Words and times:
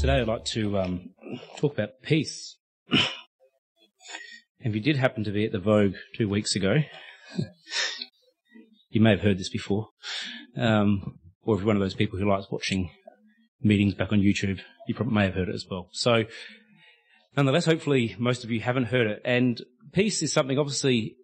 Today 0.00 0.18
I'd 0.18 0.28
like 0.28 0.46
to 0.46 0.78
um, 0.78 1.10
talk 1.58 1.74
about 1.74 2.00
peace. 2.00 2.56
if 2.88 4.74
you 4.74 4.80
did 4.80 4.96
happen 4.96 5.24
to 5.24 5.30
be 5.30 5.44
at 5.44 5.52
the 5.52 5.58
Vogue 5.58 5.92
two 6.16 6.26
weeks 6.26 6.56
ago, 6.56 6.76
you 8.88 9.02
may 9.02 9.10
have 9.10 9.20
heard 9.20 9.36
this 9.36 9.50
before. 9.50 9.88
Um, 10.56 11.18
or 11.42 11.54
if 11.54 11.60
you're 11.60 11.66
one 11.66 11.76
of 11.76 11.82
those 11.82 11.92
people 11.92 12.18
who 12.18 12.26
likes 12.26 12.50
watching 12.50 12.88
meetings 13.60 13.92
back 13.92 14.10
on 14.10 14.20
YouTube, 14.20 14.60
you 14.88 14.94
probably 14.94 15.12
may 15.12 15.24
have 15.24 15.34
heard 15.34 15.50
it 15.50 15.54
as 15.54 15.66
well. 15.70 15.90
So, 15.92 16.24
nonetheless, 17.36 17.66
hopefully 17.66 18.16
most 18.18 18.42
of 18.42 18.50
you 18.50 18.60
haven't 18.60 18.84
heard 18.84 19.06
it. 19.06 19.20
And 19.22 19.60
peace 19.92 20.22
is 20.22 20.32
something, 20.32 20.58
obviously, 20.58 21.16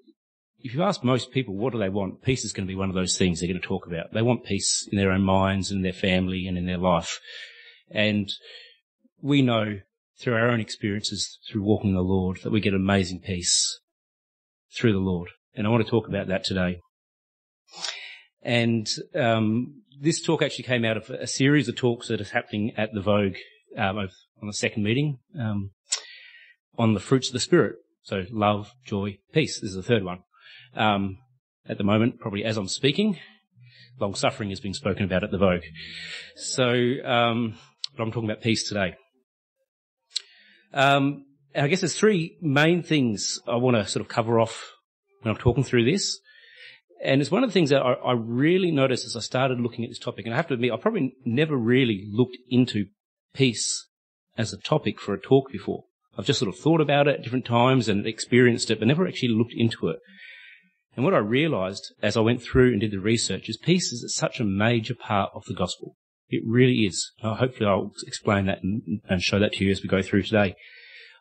if 0.59 0.75
you 0.75 0.83
ask 0.83 1.03
most 1.03 1.33
people 1.33 1.57
what 1.57 1.73
do 1.73 1.79
they 1.79 1.89
want, 1.89 2.21
peace 2.21 2.45
is 2.45 2.53
going 2.53 2.67
to 2.67 2.71
be 2.71 2.77
one 2.77 2.91
of 2.91 2.95
those 2.95 3.17
things 3.17 3.41
they're 3.41 3.49
going 3.49 3.59
to 3.59 3.67
talk 3.67 3.87
about. 3.87 4.13
They 4.13 4.21
want 4.21 4.45
peace 4.45 4.87
in 4.93 4.99
their 4.99 5.13
own 5.13 5.23
minds 5.23 5.71
and 5.71 5.83
their 5.83 5.95
family 5.95 6.47
and 6.47 6.59
in 6.59 6.67
their 6.67 6.77
life. 6.77 7.21
And 7.91 8.29
we 9.21 9.43
know 9.43 9.81
through 10.19 10.35
our 10.35 10.49
own 10.49 10.61
experiences 10.61 11.39
through 11.51 11.63
walking 11.63 11.95
the 11.95 12.01
Lord 12.01 12.39
that 12.43 12.53
we 12.53 12.61
get 12.61 12.75
amazing 12.75 13.21
peace 13.21 13.81
through 14.75 14.93
the 14.93 14.99
Lord. 14.99 15.29
And 15.55 15.67
I 15.67 15.71
want 15.71 15.85
to 15.85 15.91
talk 15.91 16.09
about 16.09 16.29
that 16.29 16.45
today. 16.45 16.81
And 18.43 18.87
um, 19.15 19.83
this 20.01 20.23
talk 20.23 20.43
actually 20.43 20.65
came 20.65 20.85
out 20.85 20.97
of 20.97 21.11
a 21.11 21.27
series 21.27 21.69
of 21.69 21.77
talks 21.77 22.09
that 22.09 22.21
is 22.21 22.31
happening 22.31 22.73
at 22.77 22.91
the 22.93 23.01
Vogue 23.01 23.37
um, 23.77 23.99
on 23.99 24.47
the 24.47 24.53
second 24.53 24.83
meeting 24.83 25.19
um, 25.39 25.71
on 26.79 26.95
the 26.95 27.01
fruits 27.01 27.29
of 27.29 27.33
the 27.33 27.41
Spirit. 27.41 27.77
So 28.03 28.23
love, 28.31 28.73
joy, 28.85 29.19
peace. 29.33 29.61
This 29.61 29.71
is 29.71 29.77
the 29.77 29.83
third 29.83 30.05
one. 30.05 30.21
Um, 30.75 31.19
at 31.69 31.79
the 31.79 31.85
moment, 31.85 32.21
probably 32.21 32.45
as 32.45 32.57
I'm 32.57 32.69
speaking, 32.69 33.19
long 33.99 34.15
suffering 34.15 34.51
is 34.51 34.61
being 34.61 34.75
spoken 34.75 35.05
about 35.05 35.25
at 35.25 35.31
the 35.31 35.39
Vogue. 35.39 35.65
So, 36.37 36.73
um, 37.05 37.59
but 37.97 38.03
I'm 38.03 38.13
talking 38.13 38.31
about 38.31 38.43
peace 38.43 38.69
today. 38.69 38.95
Um, 40.77 41.25
I 41.55 41.69
guess 41.69 41.81
there's 41.81 41.99
three 41.99 42.37
main 42.43 42.83
things 42.83 43.41
I 43.49 43.57
want 43.57 43.77
to 43.79 43.87
sort 43.87 44.03
of 44.03 44.09
cover 44.09 44.39
off 44.39 44.73
when 45.23 45.35
I'm 45.35 45.41
talking 45.41 45.65
through 45.65 45.91
this. 45.91 46.21
And 47.03 47.23
it's 47.23 47.31
one 47.31 47.43
of 47.43 47.49
the 47.49 47.55
things 47.55 47.71
that 47.71 47.81
I, 47.81 47.93
I, 47.95 48.13
really 48.13 48.71
noticed 48.71 49.07
as 49.07 49.17
I 49.17 49.21
started 49.21 49.59
looking 49.59 49.85
at 49.85 49.91
this 49.91 49.99
topic. 49.99 50.27
And 50.27 50.35
I 50.35 50.37
have 50.37 50.49
to 50.49 50.55
admit, 50.55 50.73
I 50.73 50.77
probably 50.77 51.15
never 51.25 51.57
really 51.57 52.07
looked 52.11 52.37
into 52.51 52.87
peace 53.35 53.87
as 54.37 54.53
a 54.53 54.59
topic 54.59 55.01
for 55.01 55.15
a 55.15 55.21
talk 55.21 55.51
before. 55.51 55.85
I've 56.19 56.27
just 56.27 56.39
sort 56.39 56.55
of 56.55 56.59
thought 56.59 56.83
about 56.83 57.09
it 57.09 57.17
at 57.17 57.23
different 57.23 57.47
times 57.47 57.89
and 57.89 58.07
experienced 58.07 58.71
it, 58.71 58.79
but 58.79 58.89
never 58.89 59.07
actually 59.07 59.31
looked 59.31 59.55
into 59.57 59.89
it. 59.89 59.99
And 60.95 61.05
what 61.05 61.15
I 61.15 61.19
realized 61.19 61.95
as 62.03 62.19
I 62.19 62.21
went 62.21 62.43
through 62.43 62.73
and 62.73 62.81
did 62.81 62.91
the 62.91 62.99
research 62.99 63.49
is 63.49 63.57
peace 63.57 63.93
is 63.93 64.15
such 64.15 64.41
a 64.41 64.45
major 64.45 64.95
part 64.95 65.31
of 65.35 65.45
the 65.47 65.55
gospel. 65.55 65.97
It 66.29 66.43
really 66.45 66.81
is. 66.81 67.13
Uh, 67.23 67.35
hopefully 67.35 67.69
I'll 67.69 67.93
explain 68.07 68.47
that 68.47 68.59
and, 68.63 69.23
show 69.23 69.39
that 69.39 69.53
to 69.55 69.65
you 69.65 69.71
as 69.71 69.83
we 69.83 69.89
go 69.89 70.03
through 70.03 70.23
today. 70.23 70.55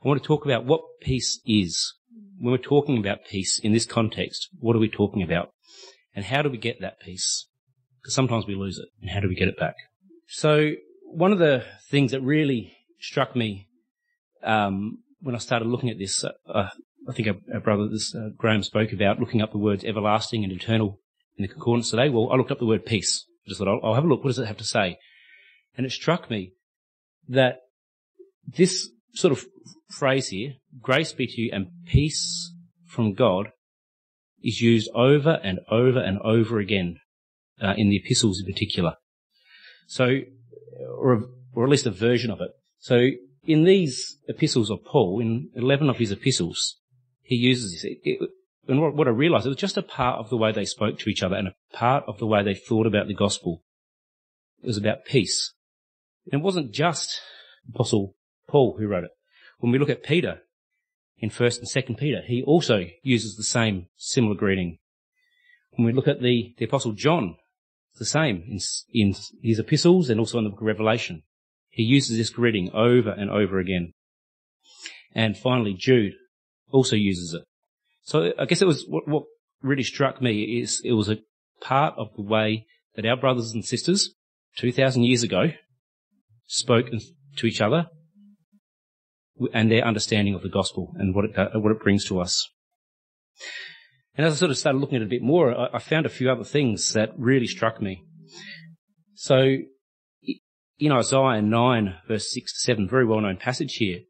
I 0.03 0.07
want 0.07 0.21
to 0.21 0.27
talk 0.27 0.45
about 0.45 0.65
what 0.65 0.81
peace 1.01 1.39
is. 1.45 1.93
When 2.37 2.51
we're 2.51 2.57
talking 2.57 2.97
about 2.97 3.25
peace 3.29 3.59
in 3.59 3.71
this 3.71 3.85
context, 3.85 4.49
what 4.59 4.75
are 4.75 4.79
we 4.79 4.89
talking 4.89 5.21
about? 5.21 5.51
And 6.15 6.25
how 6.25 6.41
do 6.41 6.49
we 6.49 6.57
get 6.57 6.81
that 6.81 6.99
peace? 6.99 7.47
Because 8.01 8.13
sometimes 8.13 8.45
we 8.47 8.55
lose 8.55 8.77
it. 8.77 8.89
And 9.01 9.11
how 9.11 9.19
do 9.19 9.27
we 9.27 9.35
get 9.35 9.47
it 9.47 9.59
back? 9.59 9.75
So 10.27 10.71
one 11.03 11.31
of 11.31 11.39
the 11.39 11.63
things 11.89 12.11
that 12.11 12.21
really 12.21 12.75
struck 12.99 13.35
me 13.35 13.67
um, 14.43 14.99
when 15.21 15.35
I 15.35 15.39
started 15.39 15.67
looking 15.67 15.89
at 15.89 15.97
this, 15.97 16.23
uh, 16.23 16.31
uh 16.47 16.69
I 17.07 17.13
think 17.13 17.27
our, 17.27 17.35
our 17.53 17.59
brother 17.59 17.87
this, 17.87 18.15
uh, 18.15 18.29
Graham 18.35 18.63
spoke 18.63 18.91
about 18.91 19.19
looking 19.19 19.41
up 19.41 19.51
the 19.51 19.59
words 19.59 19.83
everlasting 19.83 20.43
and 20.43 20.51
eternal 20.51 20.99
in 21.37 21.43
the 21.43 21.47
concordance 21.47 21.91
today. 21.91 22.09
Well, 22.09 22.29
I 22.31 22.35
looked 22.35 22.51
up 22.51 22.59
the 22.59 22.65
word 22.65 22.85
peace. 22.85 23.25
I 23.45 23.49
just 23.49 23.59
thought 23.59 23.67
I'll, 23.67 23.79
I'll 23.83 23.93
have 23.95 24.03
a 24.03 24.07
look. 24.07 24.23
What 24.23 24.29
does 24.29 24.39
it 24.39 24.47
have 24.47 24.57
to 24.57 24.63
say? 24.63 24.97
And 25.77 25.85
it 25.85 25.91
struck 25.91 26.29
me 26.29 26.53
that 27.27 27.57
this 28.47 28.89
sort 29.13 29.31
of 29.31 29.45
phrase 29.89 30.29
here, 30.29 30.53
grace 30.81 31.13
be 31.13 31.27
to 31.27 31.41
you 31.41 31.49
and 31.53 31.67
peace 31.85 32.53
from 32.85 33.13
God, 33.13 33.51
is 34.43 34.61
used 34.61 34.89
over 34.93 35.39
and 35.43 35.59
over 35.69 35.99
and 35.99 36.19
over 36.19 36.59
again 36.59 36.99
uh, 37.61 37.73
in 37.77 37.89
the 37.89 37.97
epistles 37.97 38.39
in 38.39 38.51
particular. 38.51 38.95
So, 39.87 40.19
or, 40.97 41.25
or 41.53 41.63
at 41.63 41.69
least 41.69 41.85
a 41.85 41.91
version 41.91 42.31
of 42.31 42.41
it. 42.41 42.51
So, 42.79 43.09
in 43.43 43.63
these 43.63 44.17
epistles 44.27 44.69
of 44.71 44.83
Paul, 44.83 45.19
in 45.19 45.49
11 45.55 45.89
of 45.89 45.97
his 45.97 46.11
epistles, 46.11 46.77
he 47.21 47.35
uses 47.35 47.71
this. 47.71 47.83
It, 47.83 47.99
it, 48.03 48.29
and 48.67 48.81
what, 48.81 48.95
what 48.95 49.07
I 49.07 49.11
realized, 49.11 49.45
it 49.45 49.49
was 49.49 49.57
just 49.57 49.77
a 49.77 49.83
part 49.83 50.19
of 50.19 50.29
the 50.29 50.37
way 50.37 50.51
they 50.51 50.65
spoke 50.65 50.97
to 50.99 51.09
each 51.09 51.23
other 51.23 51.35
and 51.35 51.49
a 51.49 51.55
part 51.73 52.03
of 52.07 52.17
the 52.17 52.25
way 52.25 52.43
they 52.43 52.55
thought 52.55 52.87
about 52.87 53.07
the 53.07 53.13
gospel. 53.13 53.63
It 54.63 54.67
was 54.67 54.77
about 54.77 55.05
peace. 55.05 55.53
And 56.31 56.41
it 56.41 56.43
wasn't 56.43 56.71
just 56.71 57.21
Apostle 57.69 58.15
Paul 58.47 58.77
who 58.77 58.87
wrote 58.87 59.03
it. 59.03 59.11
When 59.59 59.71
we 59.71 59.79
look 59.79 59.89
at 59.89 60.03
Peter 60.03 60.41
in 61.17 61.29
1st 61.29 61.59
and 61.59 61.67
2nd 61.67 61.99
Peter, 61.99 62.21
he 62.25 62.43
also 62.43 62.85
uses 63.03 63.35
the 63.35 63.43
same 63.43 63.87
similar 63.95 64.35
greeting. 64.35 64.79
When 65.71 65.85
we 65.85 65.93
look 65.93 66.07
at 66.07 66.21
the, 66.21 66.55
the 66.57 66.65
Apostle 66.65 66.93
John, 66.93 67.35
it's 67.91 67.99
the 67.99 68.05
same 68.05 68.43
in, 68.47 68.59
in 68.93 69.15
his 69.41 69.59
epistles 69.59 70.09
and 70.09 70.19
also 70.19 70.37
in 70.37 70.43
the 70.43 70.49
book 70.49 70.61
of 70.61 70.67
Revelation. 70.67 71.23
He 71.69 71.83
uses 71.83 72.17
this 72.17 72.29
greeting 72.29 72.71
over 72.73 73.11
and 73.11 73.29
over 73.29 73.59
again. 73.59 73.93
And 75.13 75.37
finally, 75.37 75.73
Jude 75.73 76.13
also 76.71 76.95
uses 76.95 77.33
it. 77.33 77.43
So 78.05 78.31
I 78.37 78.45
guess 78.45 78.61
it 78.61 78.67
was 78.67 78.85
what, 78.87 79.07
what 79.07 79.23
really 79.61 79.83
struck 79.83 80.21
me 80.21 80.59
is 80.61 80.81
it 80.85 80.93
was 80.93 81.09
a 81.09 81.17
part 81.59 81.95
of 81.97 82.09
the 82.15 82.21
way 82.21 82.67
that 82.95 83.05
our 83.05 83.17
brothers 83.17 83.51
and 83.51 83.65
sisters 83.65 84.13
2,000 84.57 85.03
years 85.03 85.23
ago 85.23 85.51
spoke 86.45 86.85
to 87.37 87.47
each 87.47 87.61
other 87.61 87.87
and 89.53 89.71
their 89.71 89.83
understanding 89.83 90.35
of 90.35 90.43
the 90.43 90.49
gospel 90.49 90.93
and 90.97 91.15
what 91.15 91.25
it, 91.25 91.37
uh, 91.37 91.59
what 91.59 91.71
it 91.71 91.81
brings 91.81 92.05
to 92.05 92.19
us. 92.19 92.47
And 94.15 94.25
as 94.25 94.33
I 94.33 94.35
sort 94.37 94.51
of 94.51 94.57
started 94.57 94.77
looking 94.77 94.97
at 94.97 95.01
it 95.01 95.05
a 95.05 95.09
bit 95.09 95.23
more, 95.23 95.57
I, 95.57 95.77
I 95.77 95.79
found 95.79 96.05
a 96.05 96.09
few 96.09 96.31
other 96.31 96.43
things 96.43 96.93
that 96.93 97.09
really 97.17 97.47
struck 97.47 97.81
me. 97.81 98.03
So 99.15 99.57
in 100.77 100.91
Isaiah 100.91 101.41
9 101.41 101.95
verse 102.07 102.31
6 102.31 102.53
to 102.53 102.59
7, 102.59 102.87
very 102.87 103.05
well 103.05 103.21
known 103.21 103.37
passage 103.37 103.77
here, 103.77 104.01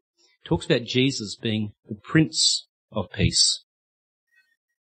talks 0.44 0.66
about 0.66 0.84
Jesus 0.84 1.34
being 1.34 1.72
the 1.88 1.96
Prince 1.96 2.68
of 2.92 3.10
Peace. 3.10 3.64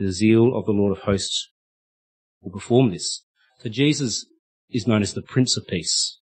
The 0.00 0.12
zeal 0.12 0.56
of 0.56 0.64
the 0.64 0.72
Lord 0.72 0.96
of 0.96 1.04
hosts 1.04 1.50
will 2.40 2.50
perform 2.50 2.90
this. 2.90 3.22
So 3.58 3.68
Jesus 3.68 4.24
is 4.70 4.86
known 4.86 5.02
as 5.02 5.12
the 5.12 5.20
Prince 5.20 5.58
of 5.58 5.66
Peace. 5.66 6.18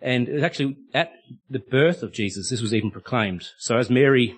And 0.00 0.26
was 0.26 0.42
actually 0.42 0.78
at 0.94 1.12
the 1.50 1.58
birth 1.58 2.02
of 2.02 2.14
Jesus, 2.14 2.48
this 2.48 2.62
was 2.62 2.72
even 2.72 2.90
proclaimed. 2.90 3.48
So 3.58 3.76
as 3.76 3.90
Mary 3.90 4.34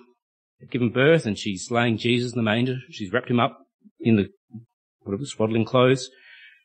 had 0.59 0.71
given 0.71 0.89
birth 0.89 1.25
and 1.25 1.39
she's 1.39 1.71
laying 1.71 1.97
Jesus 1.97 2.33
in 2.33 2.37
the 2.37 2.43
manger, 2.43 2.79
she's 2.89 3.13
wrapped 3.13 3.29
him 3.29 3.39
up 3.39 3.59
in 3.97 4.17
the, 4.17 4.27
whatever, 5.03 5.23
swaddling 5.23 5.63
clothes. 5.63 6.09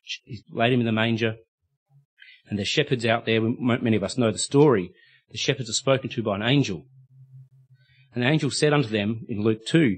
She's 0.03 0.43
laid 0.51 0.73
him 0.73 0.81
in 0.81 0.85
the 0.85 0.91
manger. 0.91 1.35
And 2.49 2.59
the 2.59 2.65
shepherds 2.65 3.05
out 3.05 3.25
there, 3.25 3.39
many 3.39 3.95
of 3.95 4.03
us 4.03 4.17
know 4.17 4.33
the 4.33 4.37
story. 4.37 4.91
The 5.31 5.37
shepherds 5.37 5.69
are 5.69 5.73
spoken 5.73 6.09
to 6.09 6.23
by 6.23 6.35
an 6.35 6.41
angel. 6.41 6.87
And 8.13 8.21
the 8.21 8.27
angel 8.27 8.51
said 8.51 8.73
unto 8.73 8.89
them 8.89 9.25
in 9.29 9.43
Luke 9.43 9.65
2, 9.65 9.97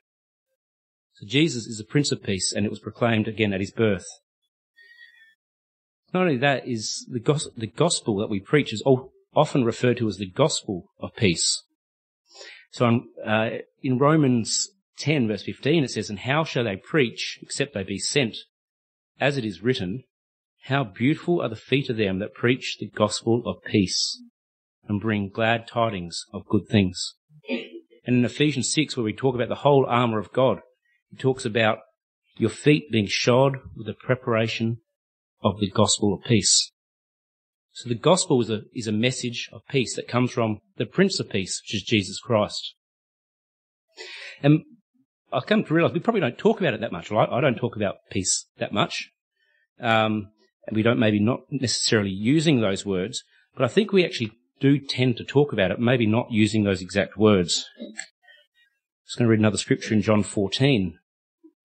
So 1.21 1.27
Jesus 1.27 1.67
is 1.67 1.77
the 1.77 1.83
Prince 1.83 2.11
of 2.11 2.23
Peace, 2.23 2.51
and 2.51 2.65
it 2.65 2.69
was 2.69 2.79
proclaimed 2.79 3.27
again 3.27 3.53
at 3.53 3.59
his 3.59 3.71
birth. 3.71 4.07
Not 6.13 6.23
only 6.23 6.37
that 6.37 6.67
is 6.67 7.07
the, 7.09 7.19
gos- 7.19 7.51
the 7.55 7.67
gospel 7.67 8.17
that 8.17 8.29
we 8.29 8.39
preach 8.39 8.73
is 8.73 8.83
often 9.35 9.63
referred 9.63 9.97
to 9.97 10.07
as 10.07 10.17
the 10.17 10.31
gospel 10.31 10.87
of 10.99 11.15
peace. 11.15 11.63
So 12.71 12.87
in, 12.87 13.07
uh, 13.23 13.49
in 13.83 13.99
Romans 13.99 14.69
10 14.97 15.27
verse 15.27 15.43
15 15.43 15.83
it 15.83 15.91
says, 15.91 16.09
And 16.09 16.19
how 16.19 16.43
shall 16.43 16.63
they 16.63 16.75
preach 16.75 17.37
except 17.41 17.75
they 17.75 17.83
be 17.83 17.99
sent? 17.99 18.35
As 19.19 19.37
it 19.37 19.45
is 19.45 19.61
written, 19.61 20.03
How 20.63 20.83
beautiful 20.83 21.39
are 21.41 21.49
the 21.49 21.55
feet 21.55 21.89
of 21.89 21.97
them 21.97 22.17
that 22.17 22.33
preach 22.33 22.77
the 22.79 22.89
gospel 22.89 23.43
of 23.45 23.63
peace 23.63 24.19
and 24.87 24.99
bring 24.99 25.29
glad 25.29 25.67
tidings 25.67 26.25
of 26.33 26.47
good 26.47 26.67
things. 26.67 27.13
And 27.47 28.17
in 28.17 28.25
Ephesians 28.25 28.73
6 28.73 28.97
where 28.97 29.03
we 29.03 29.13
talk 29.13 29.35
about 29.35 29.49
the 29.49 29.55
whole 29.55 29.85
armour 29.87 30.17
of 30.17 30.33
God, 30.33 30.61
he 31.11 31.17
talks 31.17 31.45
about 31.45 31.79
your 32.37 32.49
feet 32.49 32.91
being 32.91 33.07
shod 33.07 33.57
with 33.75 33.87
the 33.87 33.93
preparation 33.93 34.77
of 35.43 35.59
the 35.59 35.69
gospel 35.69 36.13
of 36.13 36.23
peace. 36.23 36.71
So 37.73 37.87
the 37.87 37.95
gospel 37.95 38.41
is 38.41 38.49
a, 38.49 38.61
is 38.73 38.87
a 38.87 38.91
message 38.91 39.49
of 39.53 39.61
peace 39.69 39.95
that 39.95 40.07
comes 40.07 40.31
from 40.31 40.59
the 40.77 40.85
Prince 40.85 41.19
of 41.19 41.29
Peace, 41.29 41.61
which 41.63 41.75
is 41.75 41.83
Jesus 41.83 42.19
Christ. 42.19 42.75
And 44.43 44.61
I 45.31 45.39
come 45.41 45.63
to 45.63 45.73
realize 45.73 45.93
we 45.93 45.99
probably 45.99 46.21
don't 46.21 46.37
talk 46.37 46.59
about 46.59 46.73
it 46.73 46.81
that 46.81 46.91
much, 46.91 47.11
right? 47.11 47.29
I 47.29 47.39
don't 47.39 47.55
talk 47.55 47.75
about 47.75 47.95
peace 48.09 48.47
that 48.57 48.73
much. 48.73 49.09
Um, 49.79 50.31
and 50.67 50.75
we 50.75 50.83
don't 50.83 50.99
maybe 50.99 51.19
not 51.19 51.41
necessarily 51.49 52.09
using 52.09 52.59
those 52.59 52.85
words, 52.85 53.23
but 53.55 53.63
I 53.63 53.67
think 53.67 53.91
we 53.91 54.05
actually 54.05 54.31
do 54.59 54.77
tend 54.79 55.17
to 55.17 55.23
talk 55.23 55.53
about 55.53 55.71
it, 55.71 55.79
maybe 55.79 56.05
not 56.05 56.27
using 56.31 56.63
those 56.63 56.81
exact 56.81 57.17
words. 57.17 57.65
I'm 57.79 57.93
just 59.05 59.17
going 59.17 59.25
to 59.25 59.31
read 59.31 59.39
another 59.39 59.57
scripture 59.57 59.93
in 59.93 60.01
John 60.01 60.23
14, 60.23 60.99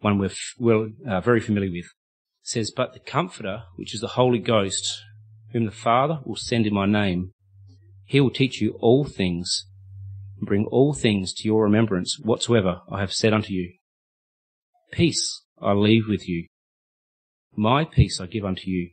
one 0.06 0.18
we're, 0.18 0.30
we're 0.58 0.88
uh, 1.08 1.20
very 1.20 1.40
familiar 1.40 1.70
with. 1.70 1.86
It 1.86 2.48
says, 2.48 2.70
But 2.70 2.92
the 2.92 3.00
Comforter, 3.00 3.64
which 3.76 3.92
is 3.92 4.00
the 4.00 4.14
Holy 4.20 4.38
Ghost, 4.38 5.02
whom 5.52 5.64
the 5.64 5.72
Father 5.72 6.20
will 6.24 6.36
send 6.36 6.66
in 6.66 6.74
my 6.74 6.86
name. 6.86 7.32
He 8.04 8.20
will 8.20 8.30
teach 8.30 8.60
you 8.60 8.76
all 8.80 9.04
things 9.04 9.66
and 10.38 10.46
bring 10.46 10.66
all 10.66 10.92
things 10.94 11.34
to 11.34 11.48
your 11.48 11.64
remembrance 11.64 12.20
whatsoever 12.22 12.82
I 12.90 13.00
have 13.00 13.12
said 13.12 13.32
unto 13.32 13.52
you. 13.52 13.72
Peace 14.92 15.42
I 15.60 15.72
leave 15.72 16.04
with 16.08 16.28
you. 16.28 16.46
My 17.56 17.84
peace 17.84 18.20
I 18.20 18.26
give 18.26 18.44
unto 18.44 18.70
you. 18.70 18.90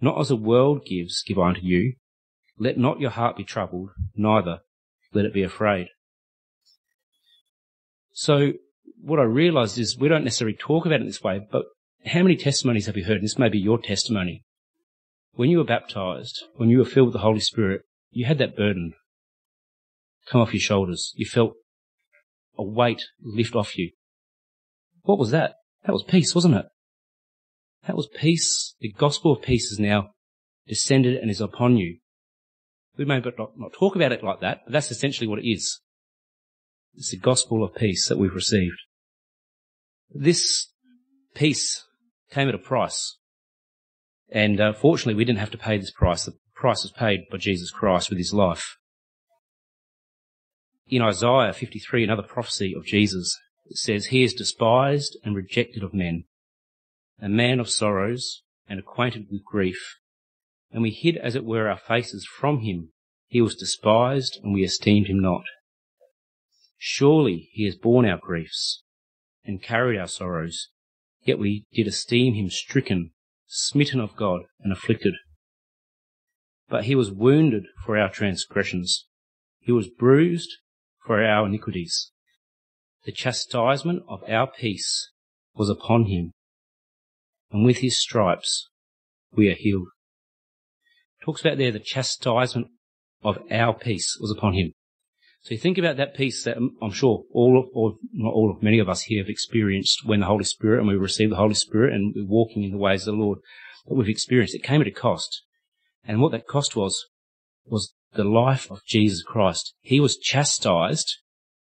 Not 0.00 0.20
as 0.20 0.28
the 0.28 0.36
world 0.36 0.84
gives, 0.84 1.22
give 1.26 1.38
I 1.38 1.48
unto 1.48 1.62
you. 1.62 1.94
Let 2.58 2.76
not 2.76 3.00
your 3.00 3.10
heart 3.10 3.36
be 3.36 3.44
troubled, 3.44 3.90
neither 4.14 4.60
let 5.14 5.24
it 5.24 5.32
be 5.32 5.42
afraid. 5.42 5.88
So 8.12 8.52
what 9.00 9.18
I 9.18 9.24
realized 9.24 9.78
is 9.78 9.96
we 9.98 10.08
don't 10.08 10.24
necessarily 10.24 10.56
talk 10.56 10.86
about 10.86 11.00
it 11.00 11.04
this 11.04 11.22
way, 11.22 11.40
but 11.50 11.64
how 12.06 12.22
many 12.22 12.36
testimonies 12.36 12.86
have 12.86 12.96
you 12.96 13.04
heard? 13.04 13.16
And 13.16 13.24
this 13.24 13.38
may 13.38 13.48
be 13.48 13.58
your 13.58 13.78
testimony 13.78 14.44
when 15.38 15.50
you 15.50 15.58
were 15.58 15.64
baptized, 15.64 16.46
when 16.56 16.68
you 16.68 16.78
were 16.78 16.84
filled 16.84 17.06
with 17.06 17.12
the 17.12 17.20
Holy 17.20 17.38
Spirit, 17.38 17.82
you 18.10 18.26
had 18.26 18.38
that 18.38 18.56
burden 18.56 18.94
come 20.28 20.40
off 20.40 20.52
your 20.52 20.60
shoulders. 20.60 21.12
You 21.14 21.26
felt 21.26 21.52
a 22.58 22.64
weight 22.64 23.04
lift 23.22 23.54
off 23.54 23.78
you. 23.78 23.92
What 25.02 25.16
was 25.16 25.30
that? 25.30 25.54
That 25.84 25.92
was 25.92 26.02
peace, 26.02 26.34
wasn't 26.34 26.56
it? 26.56 26.66
That 27.86 27.94
was 27.94 28.08
peace. 28.08 28.74
The 28.80 28.90
gospel 28.90 29.32
of 29.32 29.42
peace 29.42 29.70
is 29.70 29.78
now 29.78 30.10
descended 30.66 31.16
and 31.16 31.30
is 31.30 31.40
upon 31.40 31.76
you. 31.76 31.98
We 32.96 33.04
may 33.04 33.20
not, 33.20 33.56
not 33.56 33.72
talk 33.72 33.94
about 33.94 34.10
it 34.10 34.24
like 34.24 34.40
that, 34.40 34.62
but 34.64 34.72
that's 34.72 34.90
essentially 34.90 35.28
what 35.28 35.38
it 35.38 35.48
is. 35.48 35.80
It's 36.96 37.12
the 37.12 37.16
gospel 37.16 37.62
of 37.62 37.76
peace 37.76 38.08
that 38.08 38.18
we've 38.18 38.34
received. 38.34 38.80
This 40.10 40.68
peace 41.34 41.84
came 42.30 42.48
at 42.48 42.54
a 42.54 42.58
price. 42.58 43.16
And 44.30 44.60
uh, 44.60 44.72
fortunately, 44.72 45.14
we 45.14 45.24
didn't 45.24 45.38
have 45.38 45.50
to 45.52 45.58
pay 45.58 45.78
this 45.78 45.90
price. 45.90 46.24
The 46.24 46.36
price 46.54 46.82
was 46.82 46.92
paid 46.92 47.24
by 47.30 47.38
Jesus 47.38 47.70
Christ 47.70 48.10
with 48.10 48.18
his 48.18 48.32
life. 48.32 48.76
In 50.88 51.02
Isaiah 51.02 51.52
53, 51.52 52.04
another 52.04 52.22
prophecy 52.22 52.74
of 52.74 52.84
Jesus, 52.84 53.38
it 53.66 53.76
says, 53.76 54.06
He 54.06 54.22
is 54.22 54.32
despised 54.32 55.18
and 55.22 55.36
rejected 55.36 55.82
of 55.82 55.92
men, 55.92 56.24
a 57.20 57.28
man 57.28 57.60
of 57.60 57.68
sorrows 57.68 58.42
and 58.66 58.78
acquainted 58.78 59.26
with 59.30 59.44
grief. 59.44 59.96
And 60.70 60.82
we 60.82 60.90
hid, 60.90 61.16
as 61.16 61.34
it 61.34 61.44
were, 61.44 61.68
our 61.68 61.78
faces 61.78 62.26
from 62.26 62.60
him. 62.60 62.92
He 63.26 63.42
was 63.42 63.54
despised, 63.54 64.38
and 64.42 64.54
we 64.54 64.64
esteemed 64.64 65.06
him 65.06 65.20
not. 65.20 65.44
Surely 66.78 67.50
he 67.52 67.64
has 67.64 67.76
borne 67.76 68.06
our 68.06 68.18
griefs 68.18 68.82
and 69.44 69.62
carried 69.62 69.98
our 69.98 70.08
sorrows, 70.08 70.68
yet 71.22 71.38
we 71.38 71.66
did 71.72 71.86
esteem 71.86 72.34
him 72.34 72.50
stricken 72.50 73.12
smitten 73.48 73.98
of 73.98 74.14
God, 74.14 74.42
and 74.60 74.72
afflicted. 74.72 75.14
But 76.68 76.84
he 76.84 76.94
was 76.94 77.10
wounded 77.10 77.64
for 77.84 77.98
our 77.98 78.10
transgressions. 78.10 79.06
He 79.58 79.72
was 79.72 79.88
bruised 79.88 80.50
for 81.04 81.24
our 81.24 81.46
iniquities. 81.46 82.12
The 83.04 83.12
chastisement 83.12 84.02
of 84.06 84.22
our 84.28 84.46
peace 84.46 85.10
was 85.54 85.70
upon 85.70 86.04
him, 86.04 86.32
and 87.50 87.64
with 87.64 87.78
his 87.78 87.98
stripes 87.98 88.68
we 89.32 89.48
are 89.48 89.54
healed. 89.54 89.88
Talks 91.24 91.40
about 91.40 91.56
there 91.56 91.72
the 91.72 91.80
chastisement 91.80 92.68
of 93.22 93.38
our 93.50 93.72
peace 93.72 94.16
was 94.20 94.30
upon 94.30 94.52
him. 94.52 94.72
So 95.48 95.54
you 95.54 95.60
think 95.60 95.78
about 95.78 95.96
that 95.96 96.14
peace 96.14 96.44
that 96.44 96.58
um, 96.58 96.76
I'm 96.82 96.90
sure 96.90 97.24
all 97.32 97.58
of, 97.58 97.70
or 97.72 97.94
not 98.12 98.34
all 98.34 98.50
of, 98.50 98.62
many 98.62 98.80
of 98.80 98.88
us 98.90 99.04
here 99.04 99.22
have 99.22 99.30
experienced 99.30 100.04
when 100.04 100.20
the 100.20 100.26
Holy 100.26 100.44
Spirit 100.44 100.80
and 100.80 100.86
we 100.86 100.94
receive 100.94 101.30
the 101.30 101.36
Holy 101.36 101.54
Spirit 101.54 101.94
and 101.94 102.12
we're 102.14 102.26
walking 102.26 102.64
in 102.64 102.70
the 102.72 102.76
ways 102.76 103.06
of 103.06 103.14
the 103.14 103.22
Lord 103.22 103.38
that 103.86 103.94
we've 103.94 104.10
experienced. 104.10 104.54
It 104.54 104.62
came 104.62 104.82
at 104.82 104.86
a 104.86 104.90
cost. 104.90 105.44
And 106.04 106.20
what 106.20 106.32
that 106.32 106.46
cost 106.46 106.76
was, 106.76 107.02
was 107.64 107.94
the 108.12 108.24
life 108.24 108.70
of 108.70 108.84
Jesus 108.84 109.22
Christ. 109.22 109.72
He 109.80 110.00
was 110.00 110.18
chastised. 110.18 111.16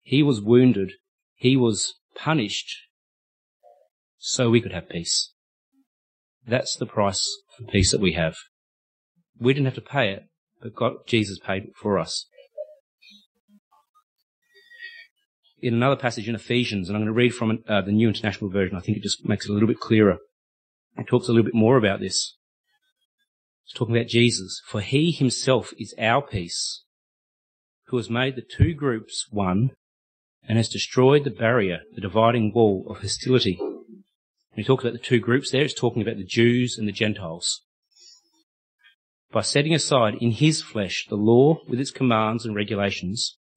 He 0.01 0.21
was 0.23 0.41
wounded. 0.41 0.91
He 1.35 1.55
was 1.55 1.93
punished 2.15 2.75
so 4.17 4.49
we 4.49 4.59
could 4.59 4.73
have 4.73 4.89
peace. 4.89 5.31
That's 6.45 6.75
the 6.75 6.85
price 6.85 7.25
for 7.57 7.63
peace 7.63 7.91
that 7.91 8.01
we 8.01 8.11
have. 8.11 8.35
We 9.39 9.53
didn't 9.53 9.67
have 9.67 9.75
to 9.75 9.81
pay 9.81 10.11
it, 10.11 10.23
but 10.61 10.75
God, 10.75 10.95
Jesus 11.07 11.39
paid 11.39 11.63
it 11.63 11.75
for 11.81 11.97
us. 11.97 12.25
In 15.61 15.73
another 15.73 15.95
passage 15.95 16.27
in 16.27 16.35
Ephesians, 16.35 16.87
and 16.87 16.95
I'm 16.95 17.03
going 17.03 17.13
to 17.13 17.17
read 17.17 17.33
from 17.33 17.63
uh, 17.67 17.81
the 17.81 17.91
New 17.91 18.07
International 18.07 18.49
Version. 18.49 18.77
I 18.77 18.81
think 18.81 18.97
it 18.97 19.03
just 19.03 19.27
makes 19.27 19.45
it 19.45 19.51
a 19.51 19.53
little 19.53 19.67
bit 19.67 19.79
clearer. 19.79 20.17
It 20.97 21.07
talks 21.07 21.27
a 21.27 21.31
little 21.31 21.45
bit 21.45 21.55
more 21.55 21.77
about 21.77 21.99
this. 21.99 22.35
It's 23.65 23.73
talking 23.73 23.95
about 23.95 24.07
Jesus. 24.07 24.61
For 24.65 24.81
he 24.81 25.11
himself 25.11 25.73
is 25.77 25.93
our 25.99 26.21
peace, 26.21 26.83
who 27.87 27.97
has 27.97 28.09
made 28.09 28.35
the 28.35 28.41
two 28.41 28.73
groups 28.73 29.27
one 29.29 29.71
and 30.47 30.57
has 30.57 30.69
destroyed 30.69 31.23
the 31.23 31.29
barrier, 31.29 31.79
the 31.93 32.01
dividing 32.01 32.51
wall 32.53 32.85
of 32.89 33.01
hostility. 33.01 33.57
When 33.59 33.83
he 34.55 34.63
talks 34.63 34.83
about 34.83 34.93
the 34.93 34.99
two 34.99 35.19
groups 35.19 35.51
there, 35.51 35.63
it's 35.63 35.73
talking 35.73 36.01
about 36.01 36.17
the 36.17 36.25
Jews 36.25 36.77
and 36.77 36.87
the 36.87 36.91
Gentiles. 36.91 37.61
By 39.31 39.41
setting 39.41 39.75
aside 39.75 40.15
in 40.19 40.31
his 40.31 40.61
flesh 40.61 41.05
the 41.07 41.15
law 41.15 41.59
with 41.67 41.79
its 41.79 41.91
commands 41.91 42.45
and 42.45 42.55
regulations, 42.55 43.37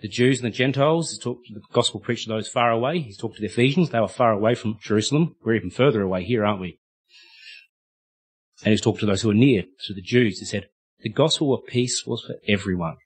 the 0.00 0.08
Jews 0.08 0.40
and 0.40 0.46
the 0.46 0.56
Gentiles. 0.56 1.10
He's 1.10 1.18
talked 1.18 1.46
to 1.46 1.54
the 1.54 1.62
gospel 1.72 2.00
preached 2.00 2.24
to 2.24 2.30
those 2.30 2.48
far 2.48 2.70
away. 2.70 3.00
He's 3.00 3.16
talked 3.16 3.36
to 3.36 3.40
the 3.40 3.46
Ephesians. 3.46 3.90
They 3.90 4.00
were 4.00 4.08
far 4.08 4.32
away 4.32 4.54
from 4.54 4.78
Jerusalem. 4.80 5.36
We're 5.44 5.54
even 5.54 5.70
further 5.70 6.02
away 6.02 6.24
here, 6.24 6.44
aren't 6.44 6.60
we? 6.60 6.78
And 8.64 8.72
he's 8.72 8.80
talked 8.80 9.00
to 9.00 9.06
those 9.06 9.22
who 9.22 9.30
are 9.30 9.34
near, 9.34 9.64
to 9.86 9.94
the 9.94 10.02
Jews. 10.02 10.38
He 10.38 10.46
said, 10.46 10.68
the 11.00 11.10
gospel 11.10 11.54
of 11.54 11.66
peace 11.66 12.04
was 12.06 12.22
for 12.22 12.36
everyone. 12.48 12.96